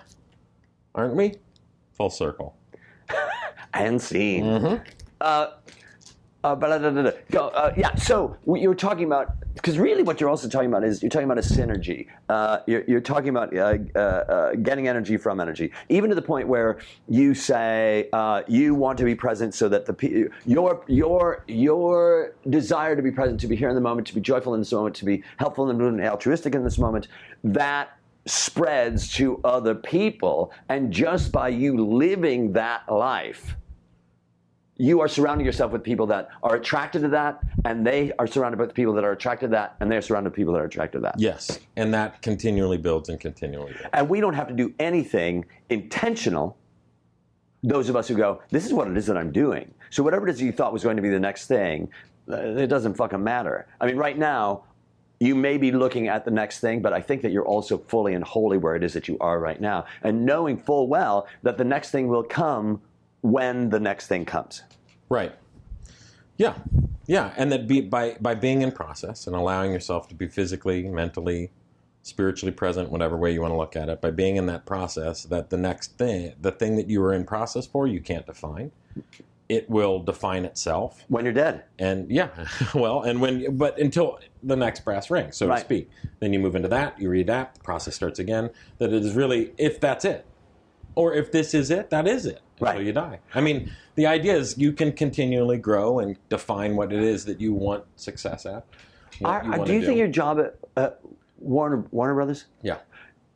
[0.94, 1.36] aren't we?
[1.98, 2.56] Full circle.
[3.76, 4.44] And seen.
[4.44, 4.84] Mm-hmm.
[5.20, 5.48] Uh,
[6.44, 7.12] uh, da, da, da.
[7.32, 7.96] Go, uh, yeah.
[7.96, 11.38] So you're talking about, because really, what you're also talking about is you're talking about
[11.38, 12.08] a synergy.
[12.28, 16.22] Uh, you're, you're talking about uh, uh, uh, getting energy from energy, even to the
[16.22, 18.10] point where you say
[18.48, 23.40] you want to be present, so that the your your your desire to be present,
[23.40, 25.70] to be here in the moment, to be joyful in this moment, to be helpful
[25.70, 27.08] in the moment, altruistic in this moment,
[27.44, 33.56] that spreads to other people, and just by you living that life
[34.78, 38.58] you are surrounding yourself with people that are attracted to that, and they are surrounded
[38.58, 40.66] by the people that are attracted to that, and they're surrounded by people that are
[40.66, 41.16] attracted to that.
[41.20, 43.90] Yes, and that continually builds and continually builds.
[43.94, 46.58] And we don't have to do anything intentional.
[47.62, 49.74] Those of us who go, this is what it is that I'm doing.
[49.90, 51.90] So whatever it is you thought was going to be the next thing,
[52.30, 53.68] uh, it doesn't fucking matter.
[53.80, 54.64] I mean, right now,
[55.20, 58.16] you may be looking at the next thing, but I think that you're also fully
[58.16, 61.58] and wholly where it is that you are right now, and knowing full well that
[61.58, 62.82] the next thing will come
[63.24, 64.62] when the next thing comes.
[65.10, 65.34] Right.
[66.38, 66.56] Yeah,
[67.08, 70.84] yeah, and that be, by by being in process and allowing yourself to be physically,
[70.84, 71.52] mentally,
[72.02, 75.24] spiritually present, whatever way you want to look at it, by being in that process,
[75.24, 78.72] that the next thing, the thing that you were in process for, you can't define.
[79.48, 81.04] It will define itself.
[81.08, 81.66] When you're dead.
[81.78, 82.30] And yeah,
[82.74, 85.60] well, and when, but until the next brass ring, so Right.
[85.60, 85.90] to speak.
[86.20, 88.50] Then you move into that, you readapt, the process starts again.
[88.80, 90.26] That it is really, if that's it,
[90.96, 92.86] or if this is it, that is it until Right.
[92.86, 93.20] you die.
[93.34, 97.40] I mean, the idea is you can continually grow and define what it is that
[97.42, 98.66] you want success at.
[99.24, 100.90] Are, you do you think your job at uh,
[101.40, 102.78] Warner Warner Brothers Yeah,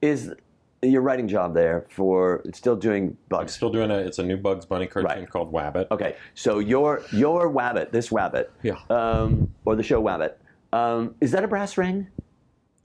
[0.02, 0.34] is
[0.82, 3.54] your writing job there for still doing I'm bugs?
[3.54, 3.98] still doing a.
[3.98, 5.30] It's a new Bugs Bunny cartoon Right.
[5.30, 5.88] called Wabbit.
[5.92, 8.78] Okay, so your your Wabbit, this Wabbit, Yeah.
[8.90, 10.34] um, or the show Wabbit,
[10.74, 12.08] um, is that a brass ring?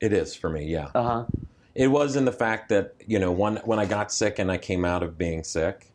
[0.01, 0.67] It is for me.
[0.67, 0.89] Yeah.
[0.95, 1.25] Uh huh.
[1.75, 4.59] It was in the fact that you know when when I got sick and I
[4.59, 5.93] came out of being sick,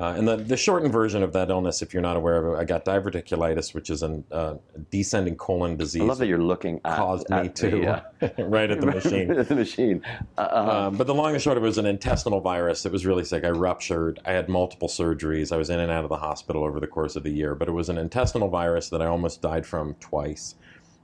[0.00, 2.58] uh, and the the shortened version of that illness, if you're not aware of it,
[2.58, 4.54] I got diverticulitis, which is a uh,
[4.90, 6.00] descending colon disease.
[6.00, 8.02] I love that you're looking at caused at me to uh,
[8.38, 9.30] right at the machine.
[9.30, 10.02] at the machine.
[10.38, 10.86] Uh, uh-huh.
[10.86, 13.24] Um, but the long and short of it was an intestinal virus that was really
[13.24, 13.44] sick.
[13.44, 14.20] I ruptured.
[14.24, 15.52] I had multiple surgeries.
[15.52, 17.54] I was in and out of the hospital over the course of the year.
[17.54, 20.54] But it was an intestinal virus that I almost died from twice.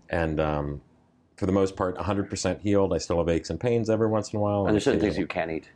[0.08, 0.80] And um,
[1.36, 2.92] for the most part, 100% healed.
[2.94, 4.66] I still have aches and pains every once in a while.
[4.66, 5.68] and there's certain things you can't eat.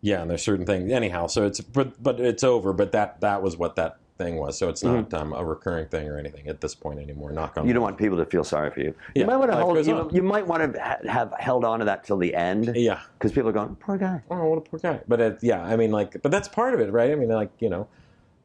[0.00, 0.92] Yeah, and there's certain things.
[0.92, 2.72] Anyhow, so it's but but it's over.
[2.72, 4.56] But that that was what that thing was.
[4.56, 7.32] So it's not um, a recurring thing or anything at this point anymore.
[7.32, 7.62] Knock on.
[7.62, 7.68] Mm-hmm.
[7.68, 8.86] You don't want people to feel sorry for you.
[8.86, 9.84] You Yeah, might want to hold.
[9.86, 12.72] You, you might want to ha- have held on to that till the end.
[12.76, 13.00] Yeah.
[13.14, 14.22] Because people are going, poor guy.
[14.30, 15.00] oh, what a poor guy.
[15.08, 17.10] But it, yeah, I mean, like, but that's part of it, right?
[17.12, 17.86] I mean, like, you know,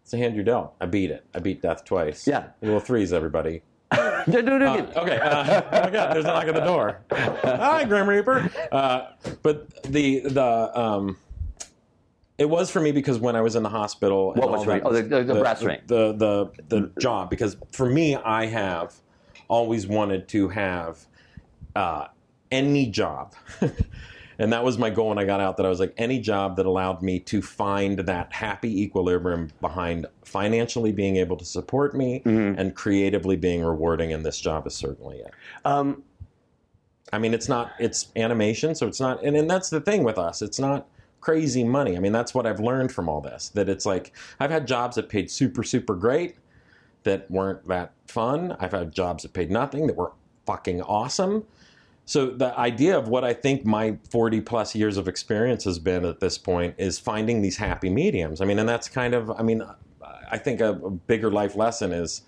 [0.03, 0.75] it's a hand you're dealt.
[0.79, 1.23] I beat it.
[1.33, 2.27] I beat death twice.
[2.27, 2.47] Yeah.
[2.61, 3.61] Little threes, everybody.
[3.97, 4.23] Uh,
[4.97, 5.17] okay.
[5.19, 7.01] Uh, oh my God, there's a knock at the door.
[7.11, 8.49] Hi, Grim Reaper.
[8.71, 9.07] Uh,
[9.41, 11.17] but the the um,
[12.37, 14.63] it was for me because when I was in the hospital, and What was all
[14.65, 14.85] for that-?
[14.85, 15.81] Oh, the- the- the brass ring.
[15.87, 17.29] the the the job.
[17.29, 18.93] Because for me, I have
[19.47, 21.05] always wanted to have
[21.75, 22.07] uh,
[22.51, 23.33] any job.
[24.39, 25.57] And that was my goal when I got out.
[25.57, 30.07] That I was like any job that allowed me to find that happy equilibrium behind
[30.23, 32.59] financially being able to support me Mm-hmm.
[32.59, 34.13] and creatively being rewarding.
[34.13, 35.31] And this job is certainly it.
[35.65, 36.03] Um,
[37.11, 40.17] I mean, it's not it's animation, so it's not, and and that's the thing with
[40.17, 40.41] us.
[40.41, 40.87] It's not
[41.21, 41.95] crazy money.
[41.95, 43.49] I mean, that's what I've learned from all this.
[43.49, 46.37] That it's like I've had jobs that paid super super great
[47.03, 48.55] that weren't that fun.
[48.59, 50.13] I've had jobs that paid nothing that were
[50.45, 51.43] fucking awesome.
[52.05, 56.03] So the idea of what I think my 40 plus years of experience has been
[56.05, 58.41] at this point is finding these happy mediums.
[58.41, 59.63] I mean, and that's kind of, I mean,
[60.29, 62.23] I think a, a bigger life lesson is,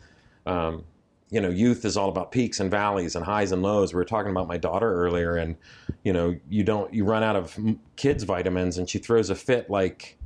[0.45, 0.85] um,
[1.29, 3.93] you know, youth is all about peaks and valleys and highs and lows.
[3.93, 5.55] We were talking about my daughter earlier, and
[6.03, 7.57] you know, you don't, you run out of
[7.95, 10.17] kids vitamins, and she throws a fit like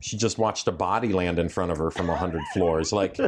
[0.00, 2.92] she just watched a body land in front of her from a hundred floors.
[2.92, 3.18] Like,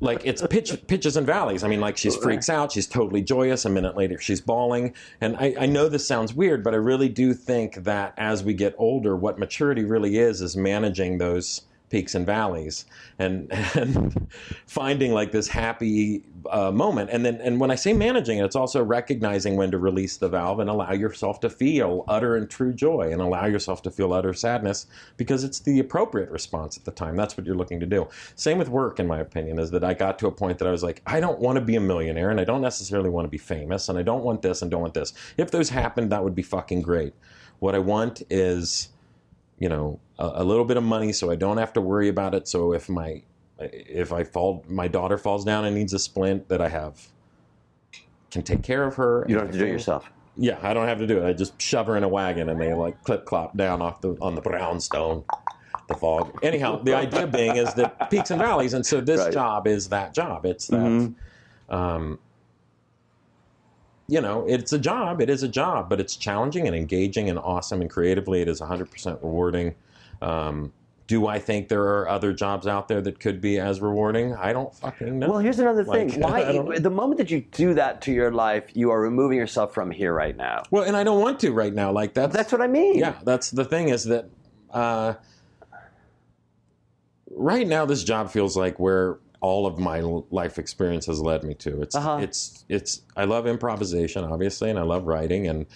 [0.00, 1.64] like it's pitch, pitches and valleys.
[1.64, 3.64] I mean, like she's freaks out, she's totally joyous.
[3.64, 4.94] A minute later, she's bawling.
[5.20, 8.54] And I, I know this sounds weird, but I really do think that as we
[8.54, 12.86] get older, what maturity really is is managing those peaks and valleys
[13.18, 14.28] and and
[14.66, 17.10] finding like this happy uh, moment.
[17.10, 20.28] And then and when i say managing it it's also recognizing when to release the
[20.28, 24.12] valve and allow yourself to feel utter and true joy and allow yourself to feel
[24.12, 27.16] utter sadness because it's the appropriate response at the time.
[27.16, 28.08] That's what you're looking to do.
[28.34, 30.70] Same with work in my opinion is that i got to a point that i
[30.70, 33.30] was like i don't want to be a millionaire and i don't necessarily want to
[33.30, 35.12] be famous and i don't want this and don't want this.
[35.36, 37.14] If those happened that would be fucking great.
[37.58, 38.88] What i want is
[39.58, 42.34] you know a, a, little bit of money so I don't have to worry about
[42.34, 42.48] it.
[42.48, 43.22] So if my
[43.58, 47.08] if I fall, my daughter falls down and needs a splint, that I have
[48.30, 49.24] can take care of her.
[49.28, 50.10] You don't have to do it yourself.
[50.36, 51.26] Yeah, I don't have to do it.
[51.26, 54.16] I just shove her in a wagon and they like clip clop down off the
[54.20, 55.24] on the brownstone,
[55.88, 56.38] the fog.
[56.42, 59.32] Anyhow, the idea being is that peaks and valleys, and so this Right.
[59.32, 60.44] job is that job.
[60.44, 60.76] It's that.
[60.76, 61.14] Mhm.
[61.68, 62.18] Um,
[64.08, 65.20] you know, it's a job.
[65.20, 68.40] It is a job, but it's challenging and engaging and awesome and creatively.
[68.40, 69.74] It is 100% rewarding.
[70.22, 70.72] Um,
[71.06, 74.34] do I think there are other jobs out there that could be as rewarding?
[74.34, 75.30] I don't fucking know.
[75.30, 76.20] Well, here's another thing.
[76.20, 79.38] Like, don't Why, the moment that you do that to your life, you are removing
[79.38, 80.64] yourself from here right now.
[80.70, 81.92] Well, and I don't want to right now.
[81.92, 82.98] Like that's That's what I mean.
[82.98, 83.14] yeah.
[83.24, 84.28] That's the thing is that
[84.72, 85.14] uh,
[87.30, 91.54] right now this job feels like where all of my life experience has led me
[91.54, 91.82] to.
[91.82, 92.18] It's Uh-huh.
[92.20, 93.02] it's it's.
[93.16, 95.66] I love improvisation, obviously, and I love writing, and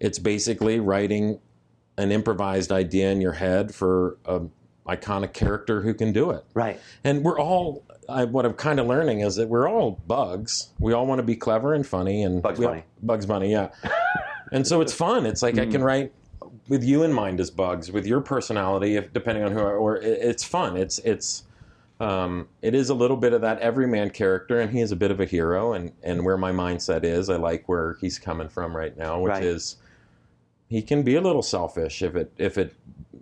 [0.00, 1.38] it's basically writing
[1.98, 4.42] an improvised idea in your head for a
[4.86, 6.44] iconic character who can do it.
[6.54, 6.78] Right.
[7.02, 10.68] And we're all, I, what I'm kind of learning is that we're all bugs.
[10.78, 12.22] We all want to be clever and funny.
[12.22, 12.84] And Bugs we all- Bunny.
[13.02, 13.70] Bugs Bunny, yeah.
[14.52, 15.26] and so it's fun.
[15.26, 16.12] It's like I can write
[16.68, 20.04] with you in mind as bugs, with your personality, if depending on who, or it,
[20.20, 20.76] it's fun.
[20.76, 21.44] It's it's
[22.00, 25.10] um, it is a little bit of that everyman character, and he is a bit
[25.10, 25.72] of a hero.
[25.72, 29.30] And and where my mindset is, I like where he's coming from right now, which
[29.30, 29.42] Right.
[29.42, 29.76] is
[30.68, 32.74] he can be a little selfish if it if it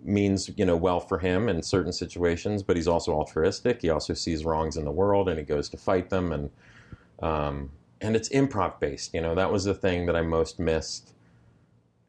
[0.03, 4.13] means you know well for him in certain situations but he's also altruistic he also
[4.13, 6.49] sees wrongs in the world and he goes to fight them and
[7.21, 7.71] um,
[8.01, 11.13] and it's improv based you know that was the thing that i most missed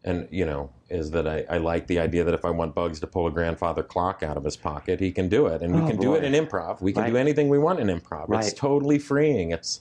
[0.07, 3.00] and you know is that I, I like the idea that if i want bugs
[3.00, 5.80] to pull a grandfather clock out of his pocket he can do it and we
[5.82, 7.11] Oh, can do it in improv we can Right.
[7.11, 8.44] do anything we want in improv Right.
[8.44, 9.80] it's totally freeing it's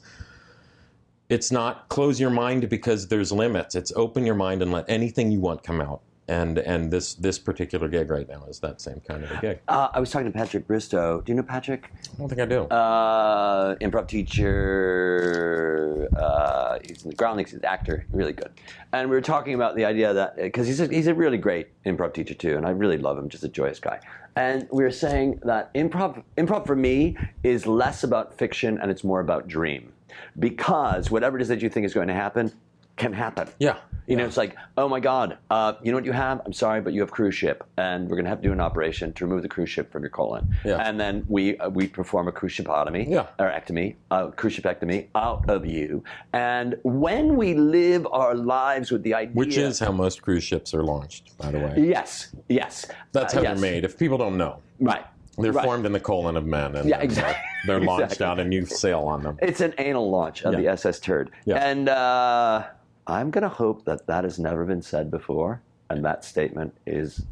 [1.29, 3.73] it's not close your mind because there's limits.
[3.73, 6.01] It's open your mind and let anything you want come out.
[6.27, 9.59] And and this this particular gig right now is that same kind of a gig.
[9.67, 11.21] Uh, I was talking to Patrick Bristow.
[11.21, 11.91] Do you know Patrick?
[11.93, 12.61] I don't think I do.
[12.63, 16.09] Uh, improv teacher.
[16.17, 17.51] Uh, he's in the Groundlings.
[17.51, 18.07] He's an actor.
[18.11, 18.49] Really good.
[18.91, 21.67] And we were talking about the idea that because he's a, he's a really great
[21.85, 23.29] improv teacher too, and I really love him.
[23.29, 23.99] Just a joyous guy.
[24.35, 29.03] And we were saying that improv improv for me is less about fiction and it's
[29.03, 29.93] more about dream,
[30.39, 32.51] because whatever it is that you think is going to happen
[32.95, 33.47] can happen.
[33.59, 33.77] yeah.
[34.07, 36.41] You know, it's like, oh my God, uh, you know what you have?
[36.45, 38.59] I'm sorry, but you have cruise ship, and we're going to have to do an
[38.59, 40.55] operation to remove the cruise ship from your colon.
[40.63, 40.77] Yeah.
[40.77, 43.25] And then we uh, we perform a cruise shipotomy, Yeah.
[43.39, 46.03] or ectomy, uh, cruise shipectomy out of you.
[46.33, 50.73] And when we live our lives with the idea, Which is how most cruise ships
[50.73, 51.73] are launched, by the way.
[51.77, 53.59] yes, yes, That's Uh, how yes.
[53.59, 53.83] they're made.
[53.85, 55.05] If people don't know, right?
[55.37, 55.65] they're right.
[55.65, 57.43] formed in the colon of men, and Yeah, uh, exactly.
[57.65, 58.25] they're launched Exactly.
[58.27, 59.37] out, and you sail on them.
[59.41, 61.31] It's an anal launch of the SS Turd.
[61.45, 61.55] Yeah.
[61.57, 62.63] And uh,
[63.07, 65.61] I'm going to hope that that has never been said before.
[65.89, 67.23] And that statement is,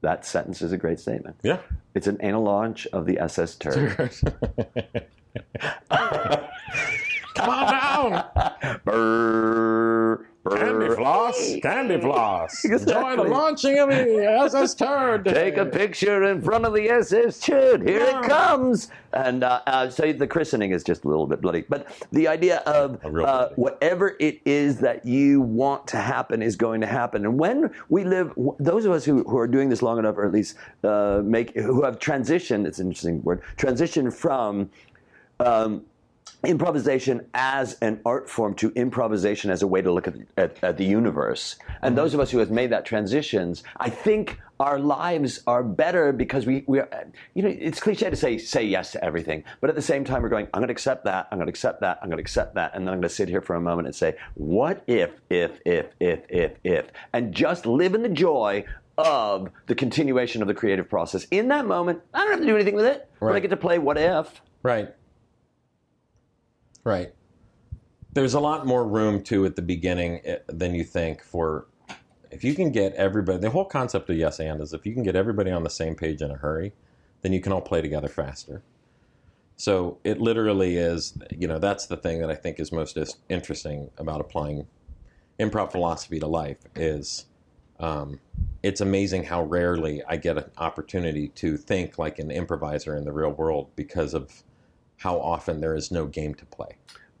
[0.00, 1.36] that sentence is a great statement.
[1.42, 1.58] Yeah.
[1.94, 3.96] It's an anal launch of the SS Turd.
[7.34, 8.24] Come on down,
[11.32, 12.64] floss, candy floss.
[12.64, 15.24] Enjoy the launching of the SS Turd.
[15.24, 17.82] Take a picture in front of the SS Turd.
[17.88, 18.20] Here Yeah.
[18.20, 18.90] it comes.
[19.12, 21.64] And uh, uh, so the christening is just a little bit bloody.
[21.68, 26.80] But the idea of uh, whatever it is that you want to happen is going
[26.80, 27.24] to happen.
[27.26, 30.24] And when we live, those of us who, who are doing this long enough, or
[30.24, 34.70] at least uh, make, who have transitioned, it's an interesting word, transitioned from
[35.40, 35.82] um,
[36.44, 40.76] improvisation as an art form to improvisation as a way to look at, at, at
[40.76, 41.56] the universe.
[41.82, 41.96] And mm-hmm.
[41.96, 46.46] those of us who have made that transitions, I think our lives are better because
[46.46, 49.44] we, we are, you know, it's cliche to say, say yes to everything.
[49.60, 51.50] But at the same time, we're going, I'm going to accept that, I'm going to
[51.50, 52.74] accept that, I'm going to accept that.
[52.74, 55.52] And then I'm going to sit here for a moment and say, what if, if,
[55.64, 58.64] if, if, if, if, and just live in the joy
[58.98, 61.24] of the continuation of the creative process.
[61.30, 63.56] In that moment, I don't have to do anything with it, but I get to
[63.56, 64.42] play what if.
[64.62, 64.94] Right.
[66.84, 67.12] Right.
[68.12, 71.66] There's a lot more room too at the beginning eh, than you think for
[72.30, 75.02] if you can get everybody the whole concept of yes and is if you can
[75.02, 76.72] get everybody on the same page in a hurry,
[77.20, 78.62] then you can all play together faster.
[79.56, 83.90] So it literally is, you know, that's the thing that I think is most interesting
[83.98, 84.66] about applying
[85.38, 87.26] improv philosophy to life is
[87.78, 88.20] um,
[88.62, 93.12] it's amazing how rarely I get an opportunity to think like an improviser in the
[93.12, 94.42] real world because of
[95.02, 96.76] how often there is no game to play.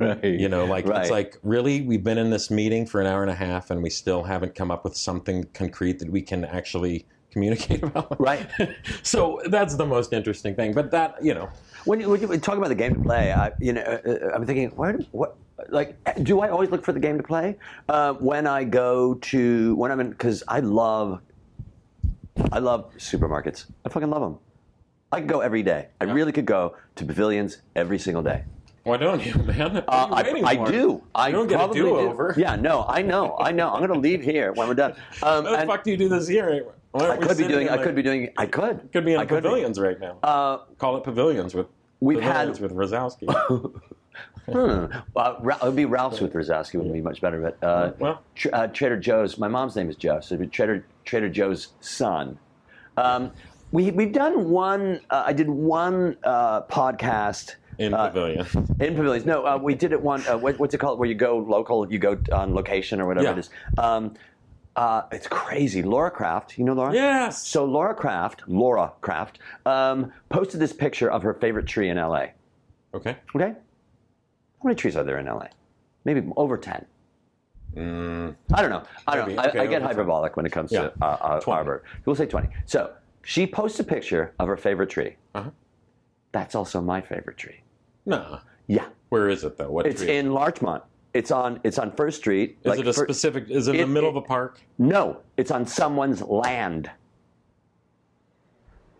[0.00, 0.24] right.
[0.24, 1.02] You know, like Right.
[1.02, 3.82] it's like really we've been in this meeting for an hour and a half and
[3.82, 8.20] we still haven't come up with something concrete that we can actually communicate about.
[8.20, 8.46] Right.
[9.02, 10.72] so that's the most interesting thing.
[10.74, 11.48] But that, you know,
[11.84, 14.34] When you, when you talk about the game to play, I, you know, uh, uh,
[14.34, 15.36] I'm thinking, where, what,
[15.68, 17.56] like, do I always look for the game to play?
[17.88, 21.20] Uh, when I go to, when I'm in, because I love,
[22.52, 23.66] I love supermarkets.
[23.84, 24.38] I fucking love them.
[25.12, 25.88] I could go every day.
[26.00, 26.12] I Yeah.
[26.14, 28.44] really could go to pavilions every single day.
[28.84, 29.76] why don't you, man?
[29.76, 31.02] Uh, I, I do.
[31.14, 31.84] I you don't get a do.
[31.84, 32.34] do-over.
[32.36, 33.70] Yeah, no, I know, I know.
[33.70, 34.94] I'm going to leave here when we're done.
[35.22, 36.64] Um, How the fuck do you do this here?
[36.94, 37.68] I could be doing.
[37.68, 38.30] I the- could be doing.
[38.36, 38.90] I could.
[38.92, 40.18] Could be in I pavilions right now.
[40.22, 41.66] Uh, Call it pavilions with
[42.00, 43.28] we've pavilions had with Razowsky.
[44.50, 44.86] Hmm.
[45.14, 48.22] Well, it would be Ralph's with Razowsky would be much better, but uh, Well.
[48.34, 49.38] Tr- uh, Trader Joe's.
[49.38, 52.36] My mom's name is Joe, so it'd be Trader Trader Joe's son.
[52.96, 53.30] Um,
[53.72, 55.00] we we've done one.
[55.10, 58.46] Uh, I did one uh, podcast in uh, pavilion.
[58.80, 59.24] in pavilions.
[59.26, 60.22] No, uh, we did it one.
[60.26, 60.98] Uh, what, what's it called?
[60.98, 63.32] Where you go local, you go on location or whatever Yeah.
[63.32, 63.50] it is.
[63.78, 64.14] Um,
[64.76, 65.82] uh, it's crazy.
[65.82, 66.94] Laura Krafft, you know Laura?
[66.94, 67.46] Yes.
[67.46, 69.34] So Laura Krafft, Laura Krafft,
[69.66, 72.28] um, posted this picture of her favorite tree in LA.
[72.94, 73.16] Okay.
[73.34, 73.48] Okay?
[73.50, 75.48] How many trees are there in LA?
[76.06, 76.86] Maybe over 10.
[77.76, 78.82] Mm, I don't know.
[79.06, 79.36] I don't Maybe.
[79.36, 79.42] know.
[79.42, 79.96] I, Okay, I get over 10.
[79.96, 80.88] hyperbolic when it comes Yeah.
[80.88, 81.70] to uh, uh, 20.
[82.06, 82.48] We'll say 20.
[82.64, 82.92] So
[83.22, 85.16] she posts a picture of her favorite tree.
[85.34, 85.50] Uh-huh.
[86.32, 87.60] That's also my favorite tree.
[88.06, 88.40] no.
[88.68, 88.86] Yeah.
[89.08, 89.70] Where is it though?
[89.70, 90.16] What It's tree?
[90.16, 90.82] in Larchmont.
[91.12, 92.56] It's on it's on First Street.
[92.62, 93.50] Is like it a fir- specific?
[93.50, 94.60] Is it in the middle of a park?
[94.78, 96.90] No, it's on someone's land.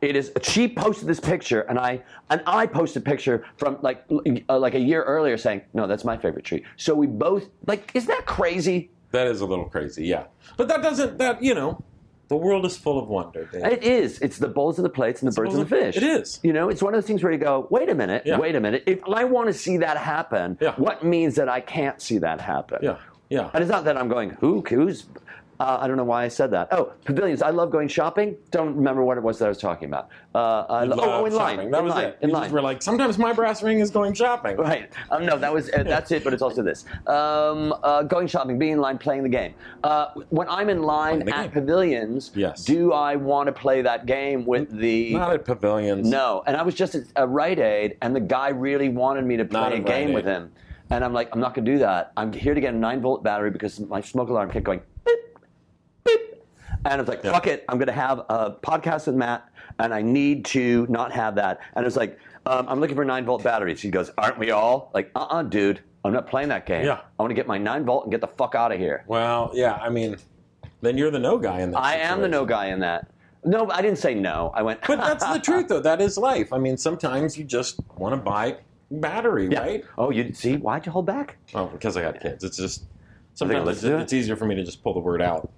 [0.02, 0.32] It is.
[0.42, 4.04] She posted this picture, and I and I posted a picture from like
[4.48, 7.92] uh, like a year earlier, saying, "No, that's my favorite tree." So we both like.
[7.94, 8.90] Isn't that crazy?
[9.12, 10.24] That is a little crazy, yeah.
[10.56, 11.18] But that doesn't.
[11.18, 11.82] That you know,
[12.28, 13.44] the world is full of wonder.
[13.52, 13.64] Dave.
[13.64, 14.18] It is.
[14.20, 15.96] It's the bowls and the plates and the birds and the fish.
[15.96, 16.40] it is.
[16.42, 18.38] You know, it's one of those things where you go, "Wait a minute, Yeah.
[18.38, 20.74] wait a minute." If I want to see that happen, Yeah.
[20.76, 22.78] what means that I can't see that happen?
[22.82, 22.96] Yeah,
[23.28, 23.50] yeah.
[23.52, 25.06] And it's not that I'm going, who, who's,
[25.62, 26.68] uh, I don't know why I said that.
[26.72, 27.40] Oh, pavilions.
[27.42, 28.36] I love going shopping.
[28.50, 30.08] Don't remember what it was that I was talking about.
[30.34, 31.56] Uh, I lo- oh, oh, in Love line.
[31.56, 31.70] shopping.
[31.70, 32.04] That in was line.
[32.06, 32.18] it.
[32.22, 32.50] In You line.
[32.52, 34.56] were like, sometimes my brass ring is going shopping.
[34.56, 34.90] Right.
[35.10, 36.24] Um, no, that was uh, that's it.
[36.24, 39.54] But it's also this: um, uh, going shopping, being in line, playing the game.
[39.84, 41.50] Uh, when I'm in line at game.
[41.50, 42.64] pavilions, Yes.
[42.64, 45.12] do I want to play that game with the?
[45.14, 46.08] Not at pavilions.
[46.08, 49.36] No, and I was just at a Rite Aid, and the guy really wanted me
[49.36, 50.50] to Not play a game with him,
[50.90, 52.12] and I'm like, I'm not going to do that.
[52.16, 55.18] I'm here to get a nine volt battery because my smoke alarm kept going beep,
[56.84, 57.32] and I was like, Yeah.
[57.32, 61.12] fuck it, I'm going to have a podcast with Matt, and I need to not
[61.12, 61.60] have that.
[61.74, 63.80] And it's like, um, I'm looking for nine volt batteries.
[63.80, 64.90] He goes, aren't we all?
[64.94, 66.84] Like, uh, uh dude, I'm not playing that game.
[66.84, 67.00] Yeah.
[67.18, 69.04] I want to get my nine volt and get the fuck out of here.
[69.06, 69.74] Well, yeah.
[69.74, 70.16] I mean,
[70.80, 71.78] then you're the no guy in that.
[71.78, 73.08] I am the no guy in that.
[73.44, 74.50] No, I didn't say no.
[74.54, 74.80] I went.
[74.86, 75.80] But that's the truth, though.
[75.80, 76.52] That is life.
[76.52, 78.56] I mean, sometimes you just want to buy
[78.90, 79.60] battery, Yeah.
[79.60, 79.84] right?
[79.98, 80.56] Oh, you see?
[80.56, 81.36] Why'd you hold back?
[81.54, 82.44] Oh, because I got kids.
[82.44, 82.84] It's just
[83.34, 84.02] sometimes it's, listen to it?
[84.02, 85.50] it's easier for me to just pull the word out,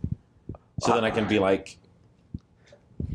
[0.80, 1.78] so then I can be like,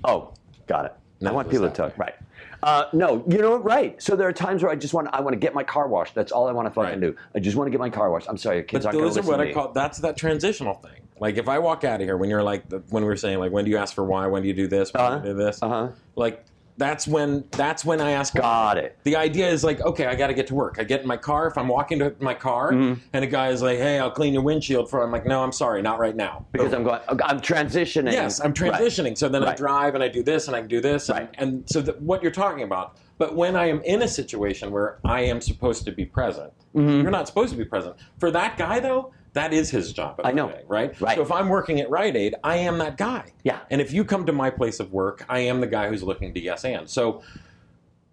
[0.03, 0.33] Oh,
[0.67, 0.93] got it.
[1.25, 1.97] I want people to talk.
[1.97, 2.13] Right.
[2.61, 3.57] Uh, no, you know?
[3.57, 4.01] Right.
[4.01, 6.15] So there are times where I just want I want to get my car washed.
[6.15, 6.99] That's all I want to fucking Right.
[6.99, 7.15] do.
[7.35, 8.27] I just want to get my car washed.
[8.29, 10.91] I'm sorry, your kids But aren't those are what I call that's that transitional thing.
[11.19, 13.39] Like if I walk out of here when you're like the, when we were saying
[13.39, 14.27] like when do you ask for why?
[14.27, 14.93] When do you do this?
[14.93, 15.19] When Uh-huh.
[15.19, 15.61] do you do this?
[15.61, 15.89] Uh-huh.
[16.15, 16.45] Like
[16.79, 18.33] that's when that's when I ask.
[18.33, 18.97] Got it.
[19.03, 20.77] The idea is like, okay, I got to get to work.
[20.79, 21.45] I get in my car.
[21.47, 23.01] If I'm walking to my car, Mm-hmm.
[23.13, 25.51] and a guy is like, "Hey, I'll clean your windshield for," I'm like, "No, I'm
[25.51, 27.01] sorry, not right now." Because I'm going.
[27.09, 28.11] I'm transitioning.
[28.13, 28.73] Yes, I'm Right.
[28.73, 29.17] transitioning.
[29.17, 31.09] So then I drive and I do this and I can do this.
[31.09, 31.29] And, Right.
[31.37, 32.97] and so that what you're talking about.
[33.17, 37.01] But when I am in a situation where I am supposed to be present, Mm-hmm.
[37.01, 37.95] you're not supposed to be present.
[38.19, 40.19] For that guy, though, that is his job.
[40.23, 40.49] I know.
[40.49, 40.99] day, right?
[41.01, 41.15] Right.
[41.15, 43.31] So if I'm working at Rite Aid, I am that guy.
[43.43, 43.59] Yeah.
[43.69, 46.33] And if you come to my place of work, I am the guy who's looking
[46.33, 46.89] to yes and.
[46.89, 47.23] So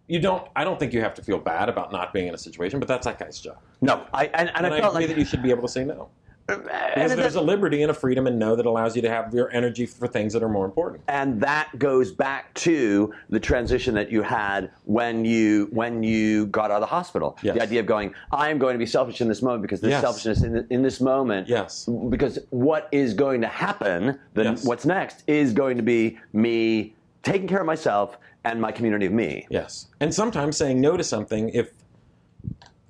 [0.06, 0.46] you don't.
[0.54, 2.88] I don't think you have to feel bad about not being in a situation, but
[2.88, 3.58] that's that guy's job.
[3.80, 5.62] No, I and, and, And I I felt agree like that you should be able
[5.62, 6.08] to say no.
[6.48, 9.08] And Because that- there's a liberty and a freedom and no that allows you to
[9.10, 11.02] have your energy for things that are more important.
[11.08, 16.70] and that goes back to the transition that you had when you when you got
[16.70, 17.36] out of the hospital.
[17.42, 17.54] Yes.
[17.56, 19.90] The idea of going, I am going to be selfish in this moment because this
[19.90, 20.00] Yes.
[20.02, 21.48] selfishness in, in this moment.
[21.48, 21.88] Yes.
[22.08, 24.18] Because what is going to happen?
[24.34, 24.64] Then Yes.
[24.64, 29.12] what's next is going to be me taking care of myself and my community of
[29.12, 29.46] me.
[29.50, 29.88] Yes.
[30.00, 31.70] And sometimes saying no to something if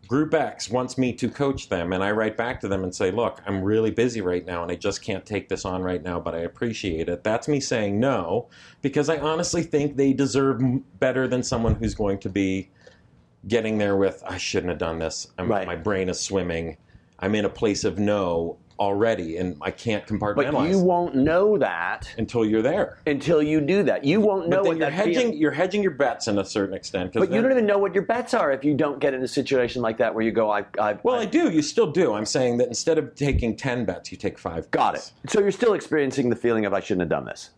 [0.07, 3.11] Group X wants me to coach them and I write back to them and say,
[3.11, 6.21] look, I'm really busy right now and I just can't take this on right now,
[6.21, 7.25] but I appreciate it.
[7.25, 8.49] That's me saying no
[8.83, 10.63] because I honestly think they deserve
[10.99, 12.71] better than someone who's going to be
[13.49, 15.29] getting there with, I shouldn't have done this.
[15.39, 15.67] I'm, Right.
[15.67, 16.77] My brain is swimming.
[17.19, 21.57] I'm in a place of no already and I can't compartmentalize But you won't know
[21.59, 22.99] that until you're there.
[23.07, 24.05] until you do that.
[24.05, 26.39] You won't know But then what you're that hedging, feeling- you're hedging your bets in
[26.39, 27.12] a certain extent.
[27.14, 29.29] But you don't even know what your bets are if you don't get in a
[29.29, 31.51] situation like that where you go, I, I, Well, I do.
[31.51, 32.12] You still do.
[32.14, 34.70] I'm saying that instead of taking 10 bets, you take five.
[34.70, 35.12] got bets.
[35.24, 35.31] it.
[35.31, 37.51] So you're still experiencing the feeling of I shouldn't have done this.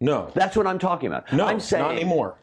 [0.00, 0.30] No.
[0.34, 1.30] That's what I'm talking about.
[1.32, 2.36] no, I'm saying not anymore.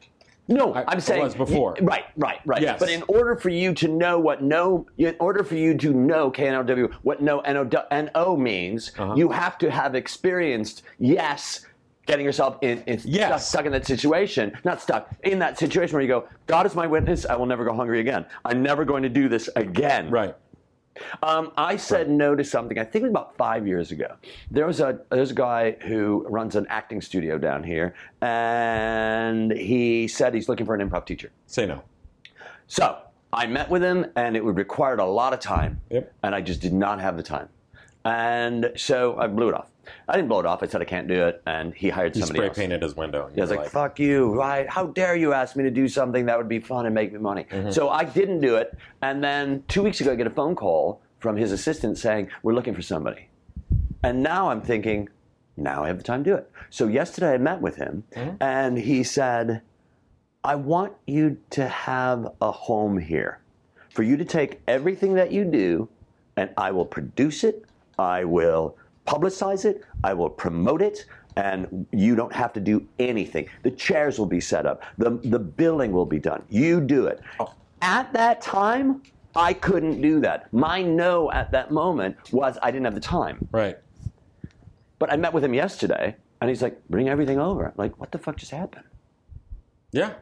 [0.48, 1.76] No, I- am it saying was before.
[1.82, 2.62] Right, right, right.
[2.62, 2.80] Yes.
[2.80, 6.30] But in order for you to know what no, in order for you to know
[6.32, 9.14] KNOW what no NO means, Uh-huh.
[9.16, 11.66] you have to have experienced yes.
[12.06, 13.28] Getting yourself in, in Yes.
[13.28, 16.74] stuck, stuck in that situation, not stuck in that situation where you go, God is
[16.74, 18.26] my witness, I will never go hungry again.
[18.46, 20.10] I'm never going to do this again.
[20.10, 20.34] Right.
[21.24, 22.78] Um, I said no to something.
[22.78, 24.16] I think it was about five years ago.
[24.52, 30.08] There was a there's a guy who runs an acting studio down here, and he
[30.08, 31.32] said he's looking for an improv teacher.
[31.46, 31.84] Say no.
[32.68, 32.98] So
[33.34, 36.14] I met with him, and it would required a lot of time, Yep.
[36.24, 37.50] and I just did not have the time.
[38.08, 39.68] And so I blew it off.
[40.08, 40.64] I didn't blow it off.
[40.64, 42.58] I said I can't do it, and he hired He somebody He spray else.
[42.58, 43.28] painted his window.
[43.28, 44.70] And Yeah, I was you like, fuck you, right?
[44.70, 47.20] How dare you ask me to do something that would be fun and make me
[47.20, 47.46] money?
[47.52, 47.72] Mm-hmm.
[47.72, 48.78] So I didn't do it.
[49.02, 52.54] And then two weeks ago, I get a phone call from his assistant saying, we're
[52.54, 53.28] looking for somebody.
[54.04, 55.10] And now I'm thinking,
[55.58, 56.50] now I have the time to do it.
[56.70, 58.36] So yesterday I met with him, Mm-hmm.
[58.42, 59.62] and he said,
[60.44, 63.40] I want you to have a home here.
[63.90, 65.90] For you to take everything that you do,
[66.38, 67.66] and I will produce it,
[67.98, 73.48] I will publicize it, I will promote it, and you don't have to do anything.
[73.64, 76.44] The chairs will be set up, the, the billing will be done.
[76.50, 77.22] You do it.
[77.40, 77.54] Oh.
[77.82, 79.04] At that time,
[79.36, 80.52] I couldn't do that.
[80.52, 83.48] My no at that moment was I didn't have the time.
[83.52, 83.78] Right.
[84.98, 87.68] But I met with him yesterday, and he's like, bring everything over.
[87.68, 88.86] I'm like, what the fuck just happened?
[89.92, 90.14] Yeah.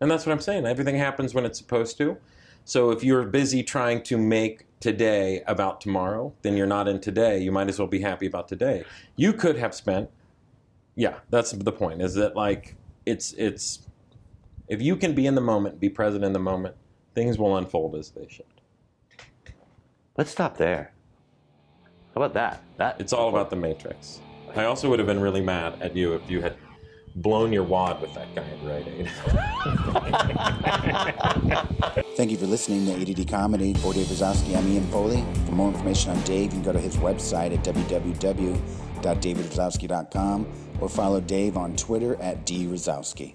[0.00, 0.64] And that's what I'm saying.
[0.64, 2.16] Everything happens when it's supposed to.
[2.64, 7.38] So if you're busy trying to make today about tomorrow, then you're not in today.
[7.38, 8.84] You might as well be happy about today.
[9.16, 10.10] You could have spent
[10.96, 12.02] Yeah, that's the point.
[12.02, 12.76] Is that like
[13.06, 13.86] it's it's
[14.68, 16.74] if you can be in the moment, be present in the moment,
[17.14, 18.44] things will unfold as they should.
[20.18, 20.92] Let's stop there.
[22.14, 22.62] How about that?
[22.76, 24.20] That It's all about the matrix.
[24.54, 26.56] I also would have been really mad at you if you had
[27.16, 29.10] blown your wad with that guy at Rite Aid.
[32.16, 33.74] Thank you for listening to ADD Comedy.
[33.74, 35.24] For Dave Razowsky, I'm Ian Foley.
[35.46, 40.46] For more information on Dave, you can go to his website at www.davidrazowsky.com
[40.80, 43.34] or follow Dave on Twitter at drozowski.